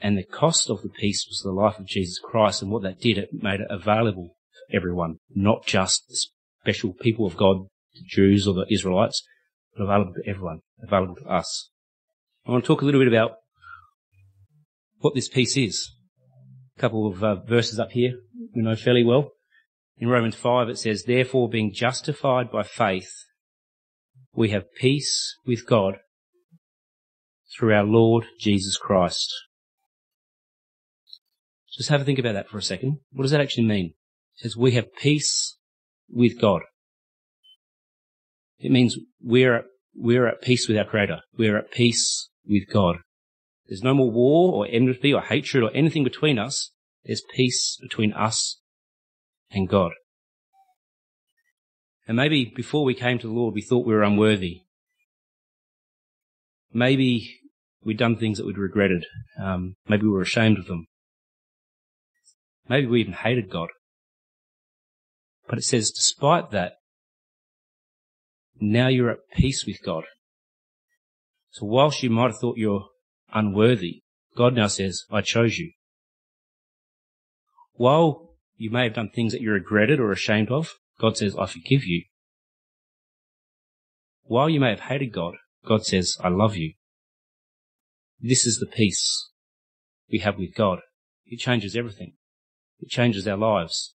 And 0.00 0.18
the 0.18 0.24
cost 0.24 0.68
of 0.68 0.82
the 0.82 0.88
peace 0.88 1.26
was 1.28 1.40
the 1.44 1.52
life 1.52 1.78
of 1.78 1.86
Jesus 1.86 2.18
Christ. 2.18 2.60
And 2.60 2.70
what 2.70 2.82
that 2.82 3.00
did, 3.00 3.18
it 3.18 3.30
made 3.32 3.60
it 3.60 3.68
available 3.70 4.34
for 4.50 4.76
everyone, 4.76 5.18
not 5.32 5.64
just 5.64 6.08
the 6.08 6.16
special 6.60 6.92
people 6.92 7.24
of 7.24 7.36
God, 7.36 7.68
the 7.94 8.04
Jews 8.04 8.48
or 8.48 8.54
the 8.54 8.66
Israelites, 8.68 9.22
but 9.76 9.84
available 9.84 10.12
to 10.14 10.28
everyone, 10.28 10.60
available 10.82 11.14
to 11.16 11.26
us. 11.26 11.70
I 12.44 12.50
want 12.50 12.64
to 12.64 12.66
talk 12.66 12.82
a 12.82 12.84
little 12.84 13.00
bit 13.00 13.08
about 13.08 13.36
what 15.02 15.14
this 15.14 15.28
peace 15.28 15.56
is. 15.56 15.94
A 16.76 16.80
couple 16.80 17.06
of 17.06 17.22
uh, 17.22 17.36
verses 17.36 17.78
up 17.78 17.92
here 17.92 18.14
we 18.54 18.62
know 18.62 18.76
fairly 18.76 19.04
well. 19.04 19.32
In 19.98 20.08
Romans 20.08 20.34
5 20.34 20.68
it 20.68 20.78
says, 20.78 21.04
Therefore 21.04 21.48
being 21.48 21.72
justified 21.72 22.50
by 22.50 22.62
faith, 22.62 23.10
we 24.34 24.50
have 24.50 24.74
peace 24.74 25.36
with 25.46 25.66
God 25.66 25.96
through 27.56 27.74
our 27.74 27.84
Lord 27.84 28.24
Jesus 28.40 28.76
Christ. 28.76 29.32
Just 31.76 31.88
have 31.88 32.02
a 32.02 32.04
think 32.04 32.18
about 32.18 32.34
that 32.34 32.48
for 32.48 32.58
a 32.58 32.62
second. 32.62 32.98
What 33.12 33.22
does 33.22 33.30
that 33.30 33.40
actually 33.40 33.66
mean? 33.66 33.94
It 34.36 34.42
says 34.42 34.56
we 34.56 34.72
have 34.72 34.94
peace 34.94 35.56
with 36.08 36.40
God. 36.40 36.62
It 38.58 38.70
means 38.70 38.96
we're, 39.20 39.64
we're 39.94 40.28
at 40.28 40.42
peace 40.42 40.68
with 40.68 40.76
our 40.76 40.84
Creator. 40.84 41.20
We're 41.36 41.58
at 41.58 41.72
peace 41.72 42.28
with 42.46 42.68
God. 42.72 42.96
There's 43.72 43.82
no 43.82 43.94
more 43.94 44.10
war 44.10 44.52
or 44.52 44.68
enmity 44.70 45.14
or 45.14 45.22
hatred 45.22 45.64
or 45.64 45.70
anything 45.74 46.04
between 46.04 46.38
us. 46.38 46.72
There's 47.06 47.22
peace 47.34 47.78
between 47.80 48.12
us 48.12 48.60
and 49.50 49.66
God. 49.66 49.92
And 52.06 52.18
maybe 52.18 52.52
before 52.54 52.84
we 52.84 52.92
came 52.92 53.18
to 53.18 53.26
the 53.26 53.32
Lord, 53.32 53.54
we 53.54 53.62
thought 53.62 53.86
we 53.86 53.94
were 53.94 54.02
unworthy. 54.02 54.64
Maybe 56.70 57.40
we'd 57.82 57.96
done 57.96 58.16
things 58.16 58.36
that 58.36 58.46
we'd 58.46 58.58
regretted. 58.58 59.06
Um, 59.42 59.76
maybe 59.88 60.02
we 60.02 60.12
were 60.12 60.20
ashamed 60.20 60.58
of 60.58 60.66
them. 60.66 60.84
Maybe 62.68 62.86
we 62.88 63.00
even 63.00 63.14
hated 63.14 63.48
God. 63.48 63.70
But 65.48 65.56
it 65.56 65.64
says, 65.64 65.90
despite 65.90 66.50
that, 66.50 66.74
now 68.60 68.88
you're 68.88 69.12
at 69.12 69.30
peace 69.34 69.64
with 69.66 69.82
God. 69.82 70.04
So 71.52 71.64
whilst 71.64 72.02
you 72.02 72.10
might 72.10 72.32
have 72.32 72.38
thought 72.38 72.58
you're 72.58 72.91
unworthy, 73.32 74.02
God 74.36 74.54
now 74.54 74.66
says, 74.66 75.04
I 75.10 75.20
chose 75.20 75.58
you. 75.58 75.72
While 77.74 78.34
you 78.56 78.70
may 78.70 78.84
have 78.84 78.94
done 78.94 79.10
things 79.10 79.32
that 79.32 79.40
you 79.40 79.50
regretted 79.50 80.00
or 80.00 80.12
ashamed 80.12 80.50
of, 80.50 80.74
God 81.00 81.16
says, 81.16 81.36
I 81.36 81.46
forgive 81.46 81.84
you. 81.84 82.04
While 84.22 84.48
you 84.48 84.60
may 84.60 84.70
have 84.70 84.80
hated 84.80 85.12
God, 85.12 85.34
God 85.66 85.84
says, 85.84 86.16
I 86.22 86.28
love 86.28 86.56
you. 86.56 86.74
This 88.20 88.46
is 88.46 88.58
the 88.58 88.66
peace 88.66 89.30
we 90.10 90.20
have 90.20 90.38
with 90.38 90.54
God. 90.54 90.80
It 91.26 91.38
changes 91.38 91.74
everything. 91.74 92.14
It 92.80 92.88
changes 92.88 93.26
our 93.26 93.36
lives. 93.36 93.94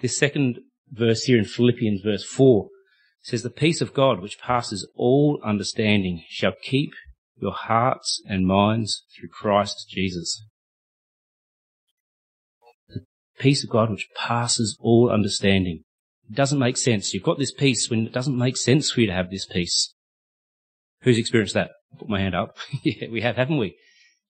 This 0.00 0.18
second 0.18 0.60
verse 0.90 1.24
here 1.24 1.38
in 1.38 1.44
Philippians 1.44 2.02
verse 2.02 2.24
4 2.24 2.68
says, 3.22 3.42
The 3.42 3.50
peace 3.50 3.80
of 3.80 3.94
God 3.94 4.20
which 4.20 4.38
passes 4.38 4.88
all 4.94 5.40
understanding 5.44 6.24
shall 6.28 6.52
keep 6.62 6.92
your 7.40 7.52
hearts 7.52 8.22
and 8.26 8.46
minds 8.46 9.04
through 9.14 9.28
Christ 9.28 9.86
Jesus. 9.88 10.44
The 12.88 13.02
peace 13.38 13.64
of 13.64 13.70
God 13.70 13.90
which 13.90 14.08
passes 14.14 14.76
all 14.80 15.10
understanding. 15.10 15.84
It 16.28 16.36
doesn't 16.36 16.58
make 16.58 16.76
sense. 16.76 17.12
You've 17.12 17.22
got 17.22 17.38
this 17.38 17.52
peace 17.52 17.90
when 17.90 18.06
it 18.06 18.12
doesn't 18.12 18.38
make 18.38 18.56
sense 18.56 18.90
for 18.90 19.00
you 19.00 19.06
to 19.08 19.14
have 19.14 19.30
this 19.30 19.46
peace. 19.46 19.94
Who's 21.02 21.18
experienced 21.18 21.54
that? 21.54 21.70
Put 21.98 22.08
my 22.08 22.20
hand 22.20 22.34
up. 22.34 22.56
yeah, 22.82 23.08
we 23.10 23.22
have, 23.22 23.36
haven't 23.36 23.58
we? 23.58 23.76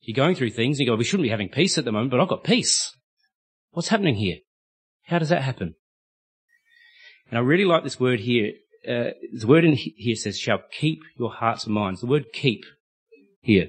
You're 0.01 0.15
going 0.15 0.35
through 0.35 0.51
things 0.51 0.79
and 0.79 0.87
you 0.87 0.93
go, 0.93 0.97
we 0.97 1.05
shouldn't 1.05 1.25
be 1.25 1.31
having 1.31 1.51
peace 1.51 1.77
at 1.77 1.85
the 1.85 1.93
moment, 1.93 2.11
but 2.11 2.21
I've 2.21 2.29
got 2.29 2.45
peace. 2.45 2.97
What's 3.73 3.89
happening 3.89 4.15
here? 4.15 4.39
How 5.05 5.19
does 5.19 5.29
that 5.29 5.43
happen? 5.43 5.75
And 7.29 7.39
I 7.39 7.43
really 7.43 7.65
like 7.65 7.85
this 7.85 8.01
word 8.01 8.21
here. 8.21 8.53
Uh, 8.87 9.11
the 9.33 9.47
word 9.47 9.65
in 9.65 9.75
here 9.75 10.17
says, 10.17 10.39
shall 10.39 10.63
keep 10.73 11.01
your 11.19 11.31
hearts 11.31 11.65
and 11.65 11.75
minds. 11.75 12.01
The 12.01 12.07
word 12.07 12.27
keep 12.33 12.65
here. 13.41 13.69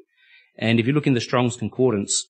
And 0.57 0.79
if 0.79 0.87
you 0.87 0.93
look 0.93 1.07
in 1.07 1.13
the 1.13 1.21
Strong's 1.21 1.57
Concordance, 1.57 2.27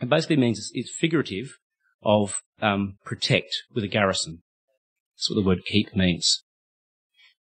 it 0.00 0.08
basically 0.08 0.36
means 0.36 0.58
it's, 0.58 0.70
it's 0.74 0.96
figurative 0.96 1.58
of 2.02 2.42
um, 2.60 2.98
protect 3.04 3.54
with 3.74 3.84
a 3.84 3.88
garrison. 3.88 4.42
That's 5.16 5.30
what 5.30 5.36
the 5.36 5.46
word 5.46 5.64
keep 5.64 5.94
means. 5.96 6.44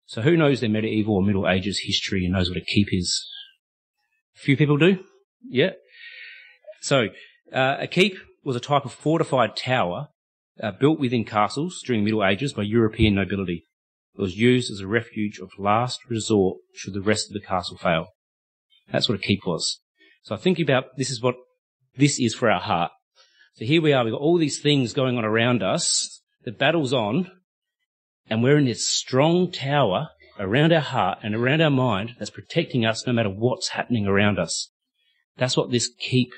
So 0.06 0.22
who 0.22 0.36
knows 0.36 0.60
their 0.60 0.70
medieval 0.70 1.16
or 1.16 1.22
Middle 1.22 1.48
Ages 1.48 1.82
history 1.84 2.24
and 2.24 2.32
knows 2.32 2.48
what 2.48 2.58
a 2.58 2.64
keep 2.64 2.88
is? 2.92 3.28
A 4.36 4.38
few 4.40 4.56
people 4.56 4.76
do. 4.76 5.04
Yeah. 5.48 5.70
So 6.80 7.08
uh, 7.52 7.76
a 7.80 7.86
keep 7.86 8.16
was 8.44 8.56
a 8.56 8.60
type 8.60 8.84
of 8.84 8.92
fortified 8.92 9.56
tower 9.56 10.08
uh, 10.62 10.70
built 10.72 11.00
within 11.00 11.24
castles 11.24 11.82
during 11.84 12.02
the 12.02 12.04
Middle 12.04 12.24
Ages 12.24 12.52
by 12.52 12.62
European 12.62 13.14
nobility. 13.16 13.65
It 14.16 14.22
was 14.22 14.36
used 14.36 14.70
as 14.70 14.80
a 14.80 14.86
refuge 14.86 15.38
of 15.38 15.50
last 15.58 16.00
resort 16.08 16.58
should 16.74 16.94
the 16.94 17.02
rest 17.02 17.28
of 17.28 17.34
the 17.34 17.46
castle 17.46 17.76
fail. 17.76 18.06
That's 18.90 19.08
what 19.08 19.18
a 19.18 19.22
keep 19.22 19.46
was. 19.46 19.80
So 20.22 20.34
I 20.34 20.38
think 20.38 20.58
about 20.58 20.96
this 20.96 21.10
is 21.10 21.20
what 21.20 21.36
this 21.96 22.18
is 22.18 22.34
for 22.34 22.50
our 22.50 22.60
heart. 22.60 22.92
So 23.54 23.64
here 23.64 23.82
we 23.82 23.92
are, 23.92 24.04
we've 24.04 24.12
got 24.12 24.20
all 24.20 24.38
these 24.38 24.60
things 24.60 24.92
going 24.92 25.18
on 25.18 25.24
around 25.24 25.62
us. 25.62 26.22
The 26.44 26.52
battle's 26.52 26.92
on, 26.92 27.30
and 28.28 28.42
we're 28.42 28.58
in 28.58 28.64
this 28.64 28.88
strong 28.88 29.50
tower 29.50 30.08
around 30.38 30.72
our 30.72 30.80
heart 30.80 31.18
and 31.22 31.34
around 31.34 31.60
our 31.60 31.70
mind 31.70 32.14
that's 32.18 32.30
protecting 32.30 32.84
us 32.84 33.06
no 33.06 33.12
matter 33.12 33.30
what's 33.30 33.70
happening 33.70 34.06
around 34.06 34.38
us. 34.38 34.70
That's 35.36 35.56
what 35.56 35.70
this 35.70 35.90
keep 35.98 36.32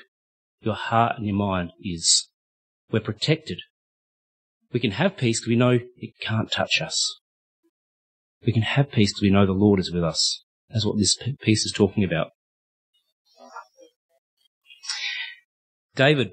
your 0.61 0.75
heart 0.75 1.17
and 1.17 1.25
your 1.25 1.35
mind 1.35 1.71
is. 1.81 2.27
We're 2.91 2.99
protected. 2.99 3.59
We 4.73 4.79
can 4.79 4.91
have 4.91 5.17
peace 5.17 5.39
because 5.39 5.49
we 5.49 5.55
know 5.55 5.79
it 5.97 6.19
can't 6.21 6.51
touch 6.51 6.81
us. 6.81 7.19
We 8.45 8.53
can 8.53 8.61
have 8.61 8.91
peace 8.91 9.11
because 9.11 9.21
we 9.21 9.29
know 9.29 9.45
the 9.45 9.51
Lord 9.51 9.79
is 9.79 9.91
with 9.91 10.03
us. 10.03 10.43
That's 10.69 10.85
what 10.85 10.97
this 10.97 11.17
peace 11.41 11.65
is 11.65 11.73
talking 11.73 12.03
about. 12.03 12.31
David, 15.95 16.31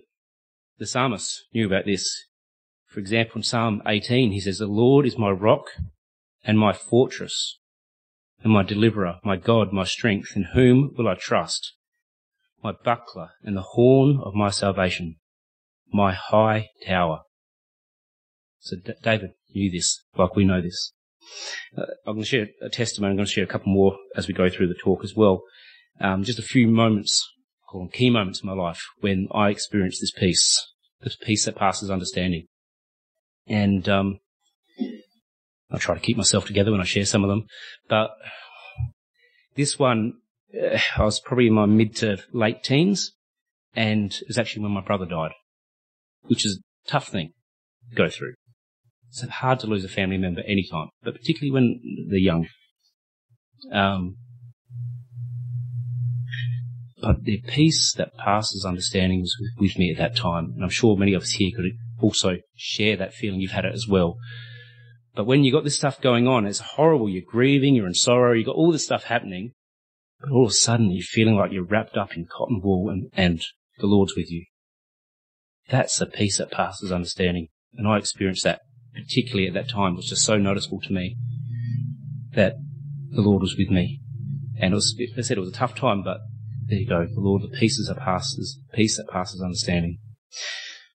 the 0.79 0.87
psalmist, 0.87 1.45
knew 1.53 1.67
about 1.67 1.87
this. 1.87 2.27
For 2.87 3.01
example, 3.01 3.39
in 3.39 3.43
Psalm 3.43 3.83
18, 3.87 4.31
he 4.31 4.41
says, 4.41 4.59
The 4.59 4.67
Lord 4.67 5.07
is 5.07 5.19
my 5.19 5.31
rock 5.31 5.65
and 6.45 6.59
my 6.59 6.73
fortress 6.73 7.59
and 8.43 8.53
my 8.53 8.63
deliverer, 8.63 9.17
my 9.25 9.37
God, 9.37 9.73
my 9.73 9.85
strength, 9.85 10.37
in 10.37 10.45
whom 10.55 10.95
will 10.97 11.09
I 11.09 11.15
trust? 11.15 11.75
My 12.63 12.73
buckler 12.73 13.31
and 13.43 13.57
the 13.57 13.63
horn 13.63 14.21
of 14.23 14.35
my 14.35 14.51
salvation, 14.51 15.17
my 15.93 16.13
high 16.13 16.69
tower. 16.87 17.23
So 18.61 18.77
David 19.03 19.31
knew 19.53 19.71
this, 19.71 20.03
like 20.17 20.37
we 20.37 20.45
know 20.45 20.61
this. 20.61 20.93
Uh, 21.77 21.83
I'm 22.07 22.15
going 22.15 22.25
to 22.25 22.29
share 22.29 22.49
a 22.63 22.69
testimony. 22.69 23.11
I'm 23.11 23.17
going 23.17 23.27
to 23.27 23.33
share 23.33 23.45
a 23.45 23.49
couple 23.49 23.73
more 23.73 23.97
as 24.17 24.29
we 24.29 24.35
go 24.35 24.49
through 24.49 24.69
the 24.69 24.75
talk 24.75 25.05
as 25.05 25.15
well. 25.15 25.43
Um, 26.01 26.25
just 26.25 26.39
a 26.39 26.43
few 26.43 26.69
moments, 26.69 27.27
key 27.93 28.11
moments 28.11 28.41
in 28.43 28.49
my 28.49 28.55
life 28.55 28.83
when 29.01 29.29
I 29.33 29.51
experienced 29.51 30.01
this 30.01 30.13
peace, 30.13 30.67
this 31.01 31.17
peace 31.17 31.45
that 31.45 31.57
passes 31.57 31.91
understanding. 31.91 32.47
And 33.47 33.89
um, 33.89 34.19
I 35.71 35.79
try 35.79 35.95
to 35.95 36.01
keep 36.01 36.17
myself 36.17 36.47
together 36.47 36.71
when 36.71 36.81
I 36.81 36.85
share 36.85 37.07
some 37.07 37.25
of 37.25 37.29
them, 37.29 37.47
but 37.89 38.11
this 39.57 39.79
one, 39.79 40.15
uh, 40.55 40.79
I 40.97 41.05
was 41.05 41.21
probably 41.21 41.49
in 41.49 41.55
my 41.55 41.67
mid 41.67 41.97
to 41.97 42.19
late 42.33 42.63
teens, 42.63 43.13
and 43.75 44.13
it 44.13 44.29
was 44.29 44.39
actually 44.39 44.63
when 44.63 44.73
my 44.73 44.83
brother 44.83 45.07
died, 45.07 45.33
which 46.23 46.47
is 46.47 46.61
a 46.87 46.91
tough 46.91 47.09
thing 47.09 47.33
to 47.91 47.97
go 47.97 48.09
through. 48.09 48.35
It's 49.09 49.23
hard 49.23 49.61
to 49.61 49.67
lose 49.67 49.85
a 49.85 49.89
family 49.89 50.19
member 50.19 50.43
anytime, 50.43 50.89
but 51.03 51.15
particularly 51.15 51.53
when 51.53 51.81
they're 52.09 52.19
young. 52.19 52.49
Um, 53.73 54.17
but 57.01 57.25
the 57.25 57.43
peace 57.47 57.95
that 57.95 58.17
passes 58.17 58.65
understanding 58.65 59.21
was 59.21 59.37
with 59.59 59.79
me 59.79 59.91
at 59.91 59.99
that 59.99 60.17
time, 60.17 60.53
and 60.55 60.63
I'm 60.63 60.71
sure 60.71 60.97
many 60.97 61.15
of 61.15 61.23
us 61.23 61.33
here 61.33 61.51
could 61.55 61.67
also 62.01 62.39
share 62.55 62.97
that 62.97 63.15
feeling. 63.15 63.41
You've 63.41 63.53
had 63.53 63.65
it 63.65 63.75
as 63.75 63.87
well. 63.89 64.17
But 65.15 65.27
when 65.27 65.45
you 65.45 65.53
got 65.53 65.65
this 65.65 65.77
stuff 65.77 66.01
going 66.01 66.29
on, 66.29 66.47
it's 66.47 66.59
horrible. 66.59 67.09
You're 67.09 67.23
grieving, 67.27 67.75
you're 67.75 67.87
in 67.87 67.95
sorrow, 67.95 68.35
you've 68.35 68.47
got 68.47 68.57
all 68.57 68.71
this 68.71 68.85
stuff 68.85 69.05
happening, 69.05 69.53
but 70.21 70.31
all 70.31 70.45
of 70.45 70.51
a 70.51 70.55
sudden 70.55 70.91
you're 70.91 71.03
feeling 71.03 71.37
like 71.37 71.53
you're 71.53 71.65
wrapped 71.65 71.97
up 71.97 72.17
in 72.17 72.27
cotton 72.27 72.61
wool 72.63 72.91
and, 72.91 73.11
and 73.15 73.43
the 73.79 73.87
Lord's 73.87 74.15
with 74.15 74.31
you. 74.31 74.45
That's 75.69 75.99
the 75.99 76.07
peace 76.07 76.39
that 76.39 76.51
passes 76.51 76.93
understanding. 76.93 77.49
And 77.75 77.89
I 77.89 77.99
experienced 77.99 78.45
that 78.45 78.61
particularly 78.97 79.47
at 79.47 79.55
that 79.55 79.69
time, 79.69 79.97
was 79.97 80.09
just 80.09 80.25
so 80.25 80.37
noticeable 80.37 80.81
to 80.81 80.93
me 80.93 81.17
that 82.35 82.55
the 83.11 83.23
Lord 83.23 83.43
was 83.43 83.57
with 83.57 83.71
me. 83.71 84.01
And 84.59 84.73
it 84.73 84.75
was, 84.75 84.99
I 85.17 85.21
said 85.21 85.37
it 85.37 85.41
was 85.41 85.51
a 85.51 85.53
tough 85.53 85.75
time, 85.75 86.03
but 86.03 86.19
there 86.67 86.79
you 86.79 86.87
go. 86.87 87.07
The 87.07 87.21
Lord, 87.21 87.43
the 87.43 87.57
pieces 87.57 87.89
that 87.89 87.99
passes, 87.99 88.61
peace 88.73 88.97
that 88.97 89.09
passes 89.09 89.43
understanding. 89.43 89.99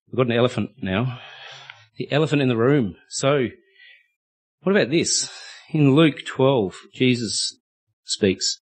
We've 0.08 0.16
got 0.16 0.26
an 0.26 0.38
elephant 0.38 0.70
now. 0.82 1.20
The 1.96 2.10
elephant 2.12 2.42
in 2.42 2.48
the 2.48 2.56
room. 2.56 2.96
So, 3.08 3.48
what 4.62 4.72
about 4.72 4.90
this? 4.90 5.30
In 5.70 5.94
Luke 5.94 6.24
12, 6.26 6.76
Jesus 6.94 7.58
speaks. 8.04 8.60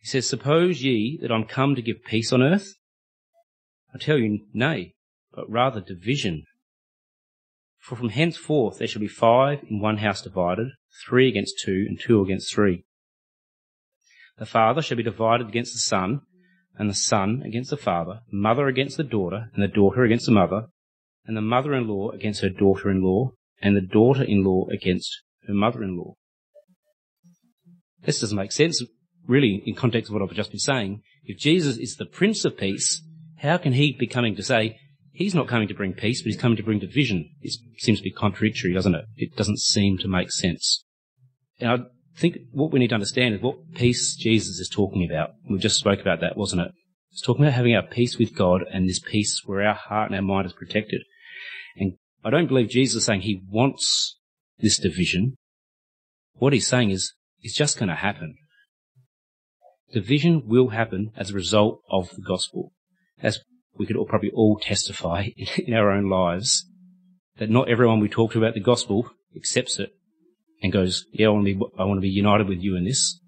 He 0.00 0.06
says, 0.06 0.28
Suppose 0.28 0.82
ye 0.82 1.18
that 1.22 1.32
I'm 1.32 1.44
come 1.44 1.74
to 1.74 1.82
give 1.82 2.04
peace 2.04 2.32
on 2.32 2.42
earth? 2.42 2.74
I 3.94 3.98
tell 3.98 4.18
you, 4.18 4.46
nay, 4.52 4.94
but 5.32 5.50
rather 5.50 5.80
division. 5.80 6.44
For 7.82 7.96
from 7.96 8.10
henceforth 8.10 8.78
there 8.78 8.86
shall 8.86 9.00
be 9.00 9.08
five 9.08 9.64
in 9.68 9.80
one 9.80 9.98
house 9.98 10.22
divided, 10.22 10.68
three 11.04 11.28
against 11.28 11.60
two, 11.64 11.84
and 11.88 11.98
two 12.00 12.22
against 12.22 12.54
three. 12.54 12.84
The 14.38 14.46
father 14.46 14.80
shall 14.80 14.96
be 14.96 15.02
divided 15.02 15.48
against 15.48 15.74
the 15.74 15.80
son, 15.80 16.20
and 16.76 16.88
the 16.88 16.94
son 16.94 17.42
against 17.44 17.70
the 17.70 17.76
father, 17.76 18.20
the 18.30 18.36
mother 18.36 18.68
against 18.68 18.96
the 18.96 19.02
daughter, 19.02 19.50
and 19.52 19.62
the 19.62 19.68
daughter 19.68 20.04
against 20.04 20.26
the 20.26 20.32
mother, 20.32 20.68
and 21.26 21.36
the 21.36 21.42
mother-in-law 21.42 22.12
against 22.12 22.40
her 22.42 22.48
daughter-in-law, 22.48 23.32
and 23.60 23.76
the 23.76 23.80
daughter-in-law 23.80 24.68
against 24.70 25.22
her 25.48 25.54
mother-in-law. 25.54 26.14
This 28.04 28.20
doesn't 28.20 28.38
make 28.38 28.52
sense, 28.52 28.82
really, 29.26 29.60
in 29.66 29.74
context 29.74 30.08
of 30.08 30.14
what 30.14 30.22
I've 30.22 30.36
just 30.36 30.52
been 30.52 30.60
saying. 30.60 31.02
If 31.24 31.36
Jesus 31.38 31.78
is 31.78 31.96
the 31.96 32.06
Prince 32.06 32.44
of 32.44 32.56
Peace, 32.56 33.02
How 33.42 33.58
can 33.58 33.72
he 33.72 33.92
be 33.92 34.06
coming 34.06 34.36
to 34.36 34.42
say, 34.42 34.78
he's 35.12 35.34
not 35.34 35.48
coming 35.48 35.68
to 35.68 35.74
bring 35.74 35.92
peace, 35.92 36.22
but 36.22 36.26
he's 36.26 36.40
coming 36.40 36.56
to 36.56 36.62
bring 36.62 36.78
division? 36.78 37.30
It 37.40 37.54
seems 37.78 37.98
to 37.98 38.04
be 38.04 38.10
contradictory, 38.10 38.72
doesn't 38.72 38.94
it? 38.94 39.04
It 39.16 39.36
doesn't 39.36 39.60
seem 39.60 39.98
to 39.98 40.08
make 40.08 40.30
sense. 40.30 40.84
And 41.60 41.70
I 41.70 41.78
think 42.18 42.38
what 42.50 42.72
we 42.72 42.80
need 42.80 42.88
to 42.88 42.94
understand 42.94 43.34
is 43.34 43.42
what 43.42 43.74
peace 43.74 44.16
Jesus 44.16 44.58
is 44.58 44.68
talking 44.68 45.08
about. 45.08 45.30
We 45.48 45.58
just 45.58 45.78
spoke 45.78 46.00
about 46.00 46.20
that, 46.20 46.36
wasn't 46.36 46.62
it? 46.62 46.72
It's 47.12 47.22
talking 47.22 47.44
about 47.44 47.54
having 47.54 47.76
our 47.76 47.82
peace 47.82 48.18
with 48.18 48.34
God 48.34 48.62
and 48.72 48.88
this 48.88 48.98
peace 48.98 49.42
where 49.44 49.62
our 49.62 49.74
heart 49.74 50.10
and 50.10 50.16
our 50.16 50.22
mind 50.22 50.46
is 50.46 50.54
protected. 50.54 51.02
And 51.76 51.94
I 52.24 52.30
don't 52.30 52.48
believe 52.48 52.70
Jesus 52.70 53.02
is 53.02 53.04
saying 53.04 53.20
he 53.20 53.42
wants 53.48 54.18
this 54.58 54.78
division. 54.78 55.36
What 56.34 56.52
he's 56.52 56.66
saying 56.66 56.90
is, 56.90 57.12
it's 57.40 57.56
just 57.56 57.78
going 57.78 57.88
to 57.90 57.94
happen. 57.94 58.36
Division 59.92 60.42
will 60.46 60.68
happen 60.68 61.10
as 61.16 61.30
a 61.30 61.34
result 61.34 61.80
of 61.90 62.08
the 62.10 62.22
gospel. 62.22 62.72
As 63.20 63.40
we 63.78 63.86
could 63.86 63.96
all, 63.96 64.06
probably 64.06 64.30
all 64.30 64.58
testify 64.58 65.28
in 65.58 65.74
our 65.74 65.90
own 65.90 66.08
lives, 66.08 66.66
that 67.38 67.50
not 67.50 67.68
everyone 67.68 68.00
we 68.00 68.08
talk 68.08 68.32
to 68.32 68.38
about 68.38 68.54
the 68.54 68.60
gospel 68.60 69.10
accepts 69.36 69.78
it 69.78 69.90
and 70.62 70.72
goes, 70.72 71.06
yeah, 71.12 71.26
I 71.26 71.30
want 71.30 71.46
to 71.46 71.54
be, 71.54 71.60
I 71.78 71.84
want 71.84 71.98
to 71.98 72.02
be 72.02 72.08
united 72.08 72.48
with 72.48 72.60
you 72.60 72.76
in 72.76 72.84
this. 72.84 73.20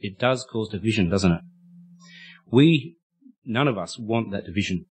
It 0.00 0.18
does 0.18 0.46
cause 0.50 0.70
division, 0.70 1.10
doesn't 1.10 1.32
it? 1.32 1.40
We, 2.50 2.96
none 3.44 3.68
of 3.68 3.76
us 3.76 3.98
want 3.98 4.30
that 4.32 4.46
division. 4.46 4.86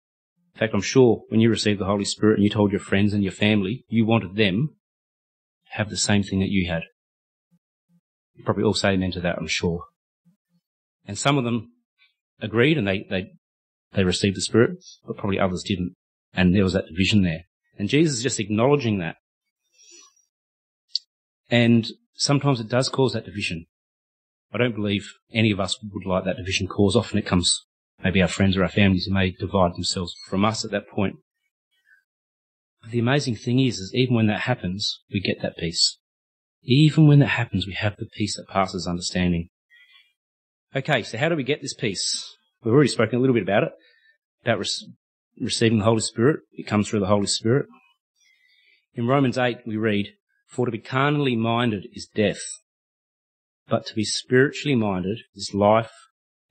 In 0.54 0.60
fact, 0.60 0.74
I'm 0.74 0.82
sure 0.82 1.22
when 1.30 1.40
you 1.40 1.50
received 1.50 1.80
the 1.80 1.86
Holy 1.86 2.04
Spirit 2.04 2.36
and 2.36 2.44
you 2.44 2.50
told 2.50 2.72
your 2.72 2.82
friends 2.82 3.14
and 3.14 3.24
your 3.24 3.32
family, 3.32 3.86
you 3.88 4.06
wanted 4.06 4.36
them 4.36 4.76
to 5.72 5.78
have 5.78 5.90
the 5.90 5.98
same 5.98 6.24
thing 6.24 6.40
that 6.40 6.50
you 6.50 6.68
had. 6.68 6.84
You 8.34 8.44
probably 8.44 8.64
all 8.64 8.74
say 8.74 8.90
amen 8.90 9.12
to 9.12 9.22
that, 9.22 9.38
I'm 9.38 9.48
sure. 9.48 9.86
And 11.06 11.18
some 11.18 11.38
of 11.38 11.44
them 11.44 11.72
agreed 12.42 12.78
and 12.78 12.88
they, 12.88 13.06
they, 13.10 13.32
they 13.98 14.04
received 14.04 14.38
the 14.38 14.42
Spirit, 14.42 14.78
but 15.08 15.18
probably 15.18 15.40
others 15.40 15.64
didn't. 15.64 15.96
And 16.32 16.56
there 16.56 16.64
was 16.64 16.74
that 16.74 16.88
division 16.88 17.24
there. 17.24 17.46
And 17.80 17.90
Jesus 17.90 18.18
is 18.18 18.24
just 18.24 18.40
acknowledging 18.40 19.00
that. 19.00 19.16
And 21.50 21.88
sometimes 22.14 22.60
it 22.60 22.70
does 22.70 22.90
cause 22.90 23.14
that 23.14 23.26
division. 23.26 23.66
I 24.54 24.60
don't 24.60 24.76
believe 24.76 25.12
any 25.34 25.52
of 25.52 25.60
us 25.60 25.80
would 25.82 26.06
like 26.06 26.26
that 26.26 26.38
division 26.38 26.68
cause. 26.68 26.96
Often 26.96 27.18
it 27.18 27.26
comes 27.26 27.66
maybe 28.04 28.22
our 28.22 28.28
friends 28.28 28.56
or 28.56 28.62
our 28.62 28.70
families 28.70 29.06
who 29.06 29.14
may 29.16 29.32
divide 29.32 29.74
themselves 29.74 30.16
from 30.30 30.46
us 30.46 30.64
at 30.64 30.70
that 30.72 30.88
point. 30.88 31.16
But 32.84 32.92
the 32.92 33.00
amazing 33.00 33.36
thing 33.36 33.60
is, 33.60 33.80
is 33.80 33.92
even 33.96 34.16
when 34.16 34.28
that 34.28 34.42
happens, 34.42 35.02
we 35.12 35.22
get 35.22 35.42
that 35.42 35.58
peace. 35.58 35.98
Even 36.62 37.08
when 37.08 37.18
that 37.20 37.30
happens, 37.30 37.66
we 37.66 37.74
have 37.74 37.96
the 37.98 38.06
peace 38.06 38.38
that 38.38 38.48
passes 38.48 38.86
understanding. 38.86 39.50
Okay, 40.76 41.02
so 41.02 41.18
how 41.18 41.30
do 41.30 41.36
we 41.36 41.44
get 41.44 41.64
this 41.64 41.74
peace? 41.74 42.38
We've 42.64 42.74
already 42.74 42.90
spoken 42.90 43.18
a 43.18 43.22
little 43.22 43.34
bit 43.34 43.44
about 43.44 43.64
it, 43.64 43.72
about 44.48 44.60
re- 44.60 44.94
receiving 45.42 45.80
the 45.80 45.86
Holy 45.86 46.00
Spirit. 46.00 46.40
It 46.54 46.68
comes 46.68 46.88
through 46.88 47.02
the 47.02 47.08
Holy 47.08 47.28
Spirit. 47.28 47.68
In 48.94 49.08
Romans 49.08 49.38
8, 49.38 49.60
we 49.66 49.76
read, 49.76 50.14
For 50.48 50.66
to 50.66 50.72
be 50.72 50.80
carnally 50.80 51.36
minded 51.36 51.88
is 51.94 52.08
death, 52.08 52.42
but 53.68 53.86
to 53.88 53.96
be 53.96 54.06
spiritually 54.06 54.76
minded 54.76 55.20
is 55.36 55.54
life 55.54 55.92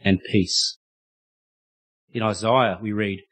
and 0.00 0.20
peace. 0.30 0.78
In 2.12 2.22
Isaiah, 2.22 2.78
we 2.80 2.92
read, 2.92 3.22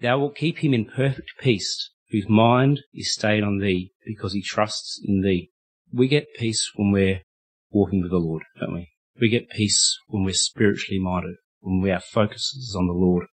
Thou 0.00 0.18
wilt 0.18 0.36
keep 0.36 0.58
him 0.58 0.74
in 0.74 0.84
perfect 0.84 1.32
peace, 1.40 1.90
whose 2.10 2.28
mind 2.28 2.80
is 2.92 3.12
stayed 3.12 3.42
on 3.42 3.58
thee, 3.58 3.92
because 4.04 4.34
he 4.34 4.42
trusts 4.42 5.00
in 5.02 5.22
thee. 5.22 5.50
We 5.92 6.08
get 6.08 6.34
peace 6.38 6.70
when 6.76 6.92
we're 6.92 7.22
walking 7.70 8.02
with 8.02 8.10
the 8.10 8.18
Lord, 8.18 8.42
don't 8.60 8.74
we? 8.74 8.90
We 9.20 9.28
get 9.28 9.50
peace 9.50 9.98
when 10.08 10.24
we're 10.24 10.34
spiritually 10.34 11.00
minded, 11.00 11.36
when 11.60 11.80
we, 11.80 11.90
our 11.90 12.00
focus 12.00 12.54
is 12.54 12.76
on 12.78 12.86
the 12.86 12.92
Lord. 12.92 13.26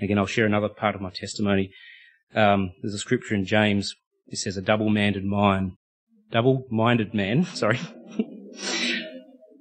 Again, 0.00 0.18
I'll 0.18 0.26
share 0.26 0.46
another 0.46 0.68
part 0.68 0.94
of 0.94 1.00
my 1.00 1.10
testimony. 1.10 1.70
Um, 2.34 2.72
there's 2.82 2.94
a 2.94 2.98
scripture 2.98 3.34
in 3.34 3.44
James. 3.44 3.94
It 4.26 4.38
says, 4.38 4.56
"A 4.56 4.62
double-minded 4.62 5.24
mind, 5.24 5.72
double-minded 6.30 7.14
man, 7.14 7.44
sorry, 7.54 7.78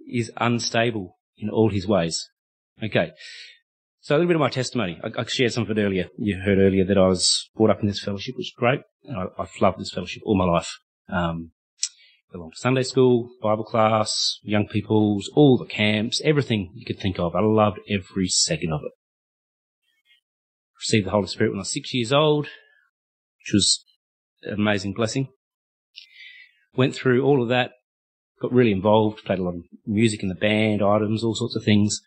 is 0.07 0.31
unstable 0.37 1.17
in 1.37 1.49
all 1.49 1.69
his 1.69 1.87
ways." 1.87 2.29
Okay, 2.81 3.11
so 3.99 4.15
a 4.15 4.17
little 4.17 4.29
bit 4.29 4.35
of 4.35 4.41
my 4.41 4.49
testimony. 4.49 4.99
I, 5.03 5.21
I, 5.21 5.25
shared 5.25 5.53
some 5.53 5.63
of 5.63 5.77
it 5.77 5.79
earlier. 5.79 6.09
You 6.17 6.39
heard 6.39 6.57
earlier 6.57 6.85
that 6.85 6.97
I 6.97 7.07
was 7.07 7.49
brought 7.55 7.69
up 7.69 7.81
in 7.81 7.87
this 7.87 8.03
fellowship, 8.03 8.35
which 8.35 8.47
is 8.47 8.53
great. 8.55 8.81
I, 9.09 9.27
have 9.37 9.51
loved 9.61 9.79
this 9.79 9.91
fellowship 9.93 10.23
all 10.25 10.37
my 10.37 10.45
life. 10.45 10.79
Um, 11.07 11.51
belonged 12.31 12.53
to 12.53 12.59
Sunday 12.59 12.83
school, 12.83 13.29
Bible 13.41 13.63
class, 13.63 14.39
young 14.41 14.67
people's, 14.67 15.29
all 15.35 15.57
the 15.57 15.65
camps, 15.65 16.21
everything 16.23 16.71
you 16.73 16.85
could 16.85 16.99
think 16.99 17.19
of. 17.19 17.35
I 17.35 17.41
loved 17.41 17.79
every 17.89 18.27
second 18.27 18.71
of 18.73 18.81
it. 18.85 18.91
Received 20.81 21.05
the 21.05 21.11
Holy 21.11 21.27
Spirit 21.27 21.51
when 21.51 21.59
I 21.59 21.61
was 21.61 21.71
six 21.71 21.93
years 21.93 22.11
old, 22.11 22.45
which 22.45 23.53
was 23.53 23.85
an 24.41 24.55
amazing 24.55 24.93
blessing. 24.93 25.29
Went 26.75 26.95
through 26.95 27.23
all 27.23 27.43
of 27.43 27.49
that, 27.49 27.73
got 28.41 28.51
really 28.51 28.71
involved, 28.71 29.23
played 29.23 29.37
a 29.37 29.43
lot 29.43 29.53
of 29.53 29.63
music 29.85 30.23
in 30.23 30.29
the 30.29 30.35
band, 30.35 30.81
items, 30.81 31.23
all 31.23 31.35
sorts 31.35 31.55
of 31.55 31.63
things. 31.63 32.01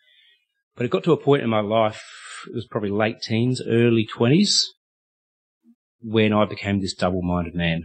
But 0.75 0.85
it 0.85 0.91
got 0.91 1.05
to 1.05 1.13
a 1.13 1.17
point 1.17 1.41
in 1.41 1.49
my 1.49 1.61
life, 1.61 2.03
it 2.49 2.53
was 2.53 2.67
probably 2.69 2.89
late 2.89 3.21
teens, 3.21 3.61
early 3.65 4.05
20s, 4.13 4.51
when 6.01 6.33
I 6.33 6.43
became 6.43 6.81
this 6.81 6.95
double-minded 6.95 7.55
man. 7.55 7.83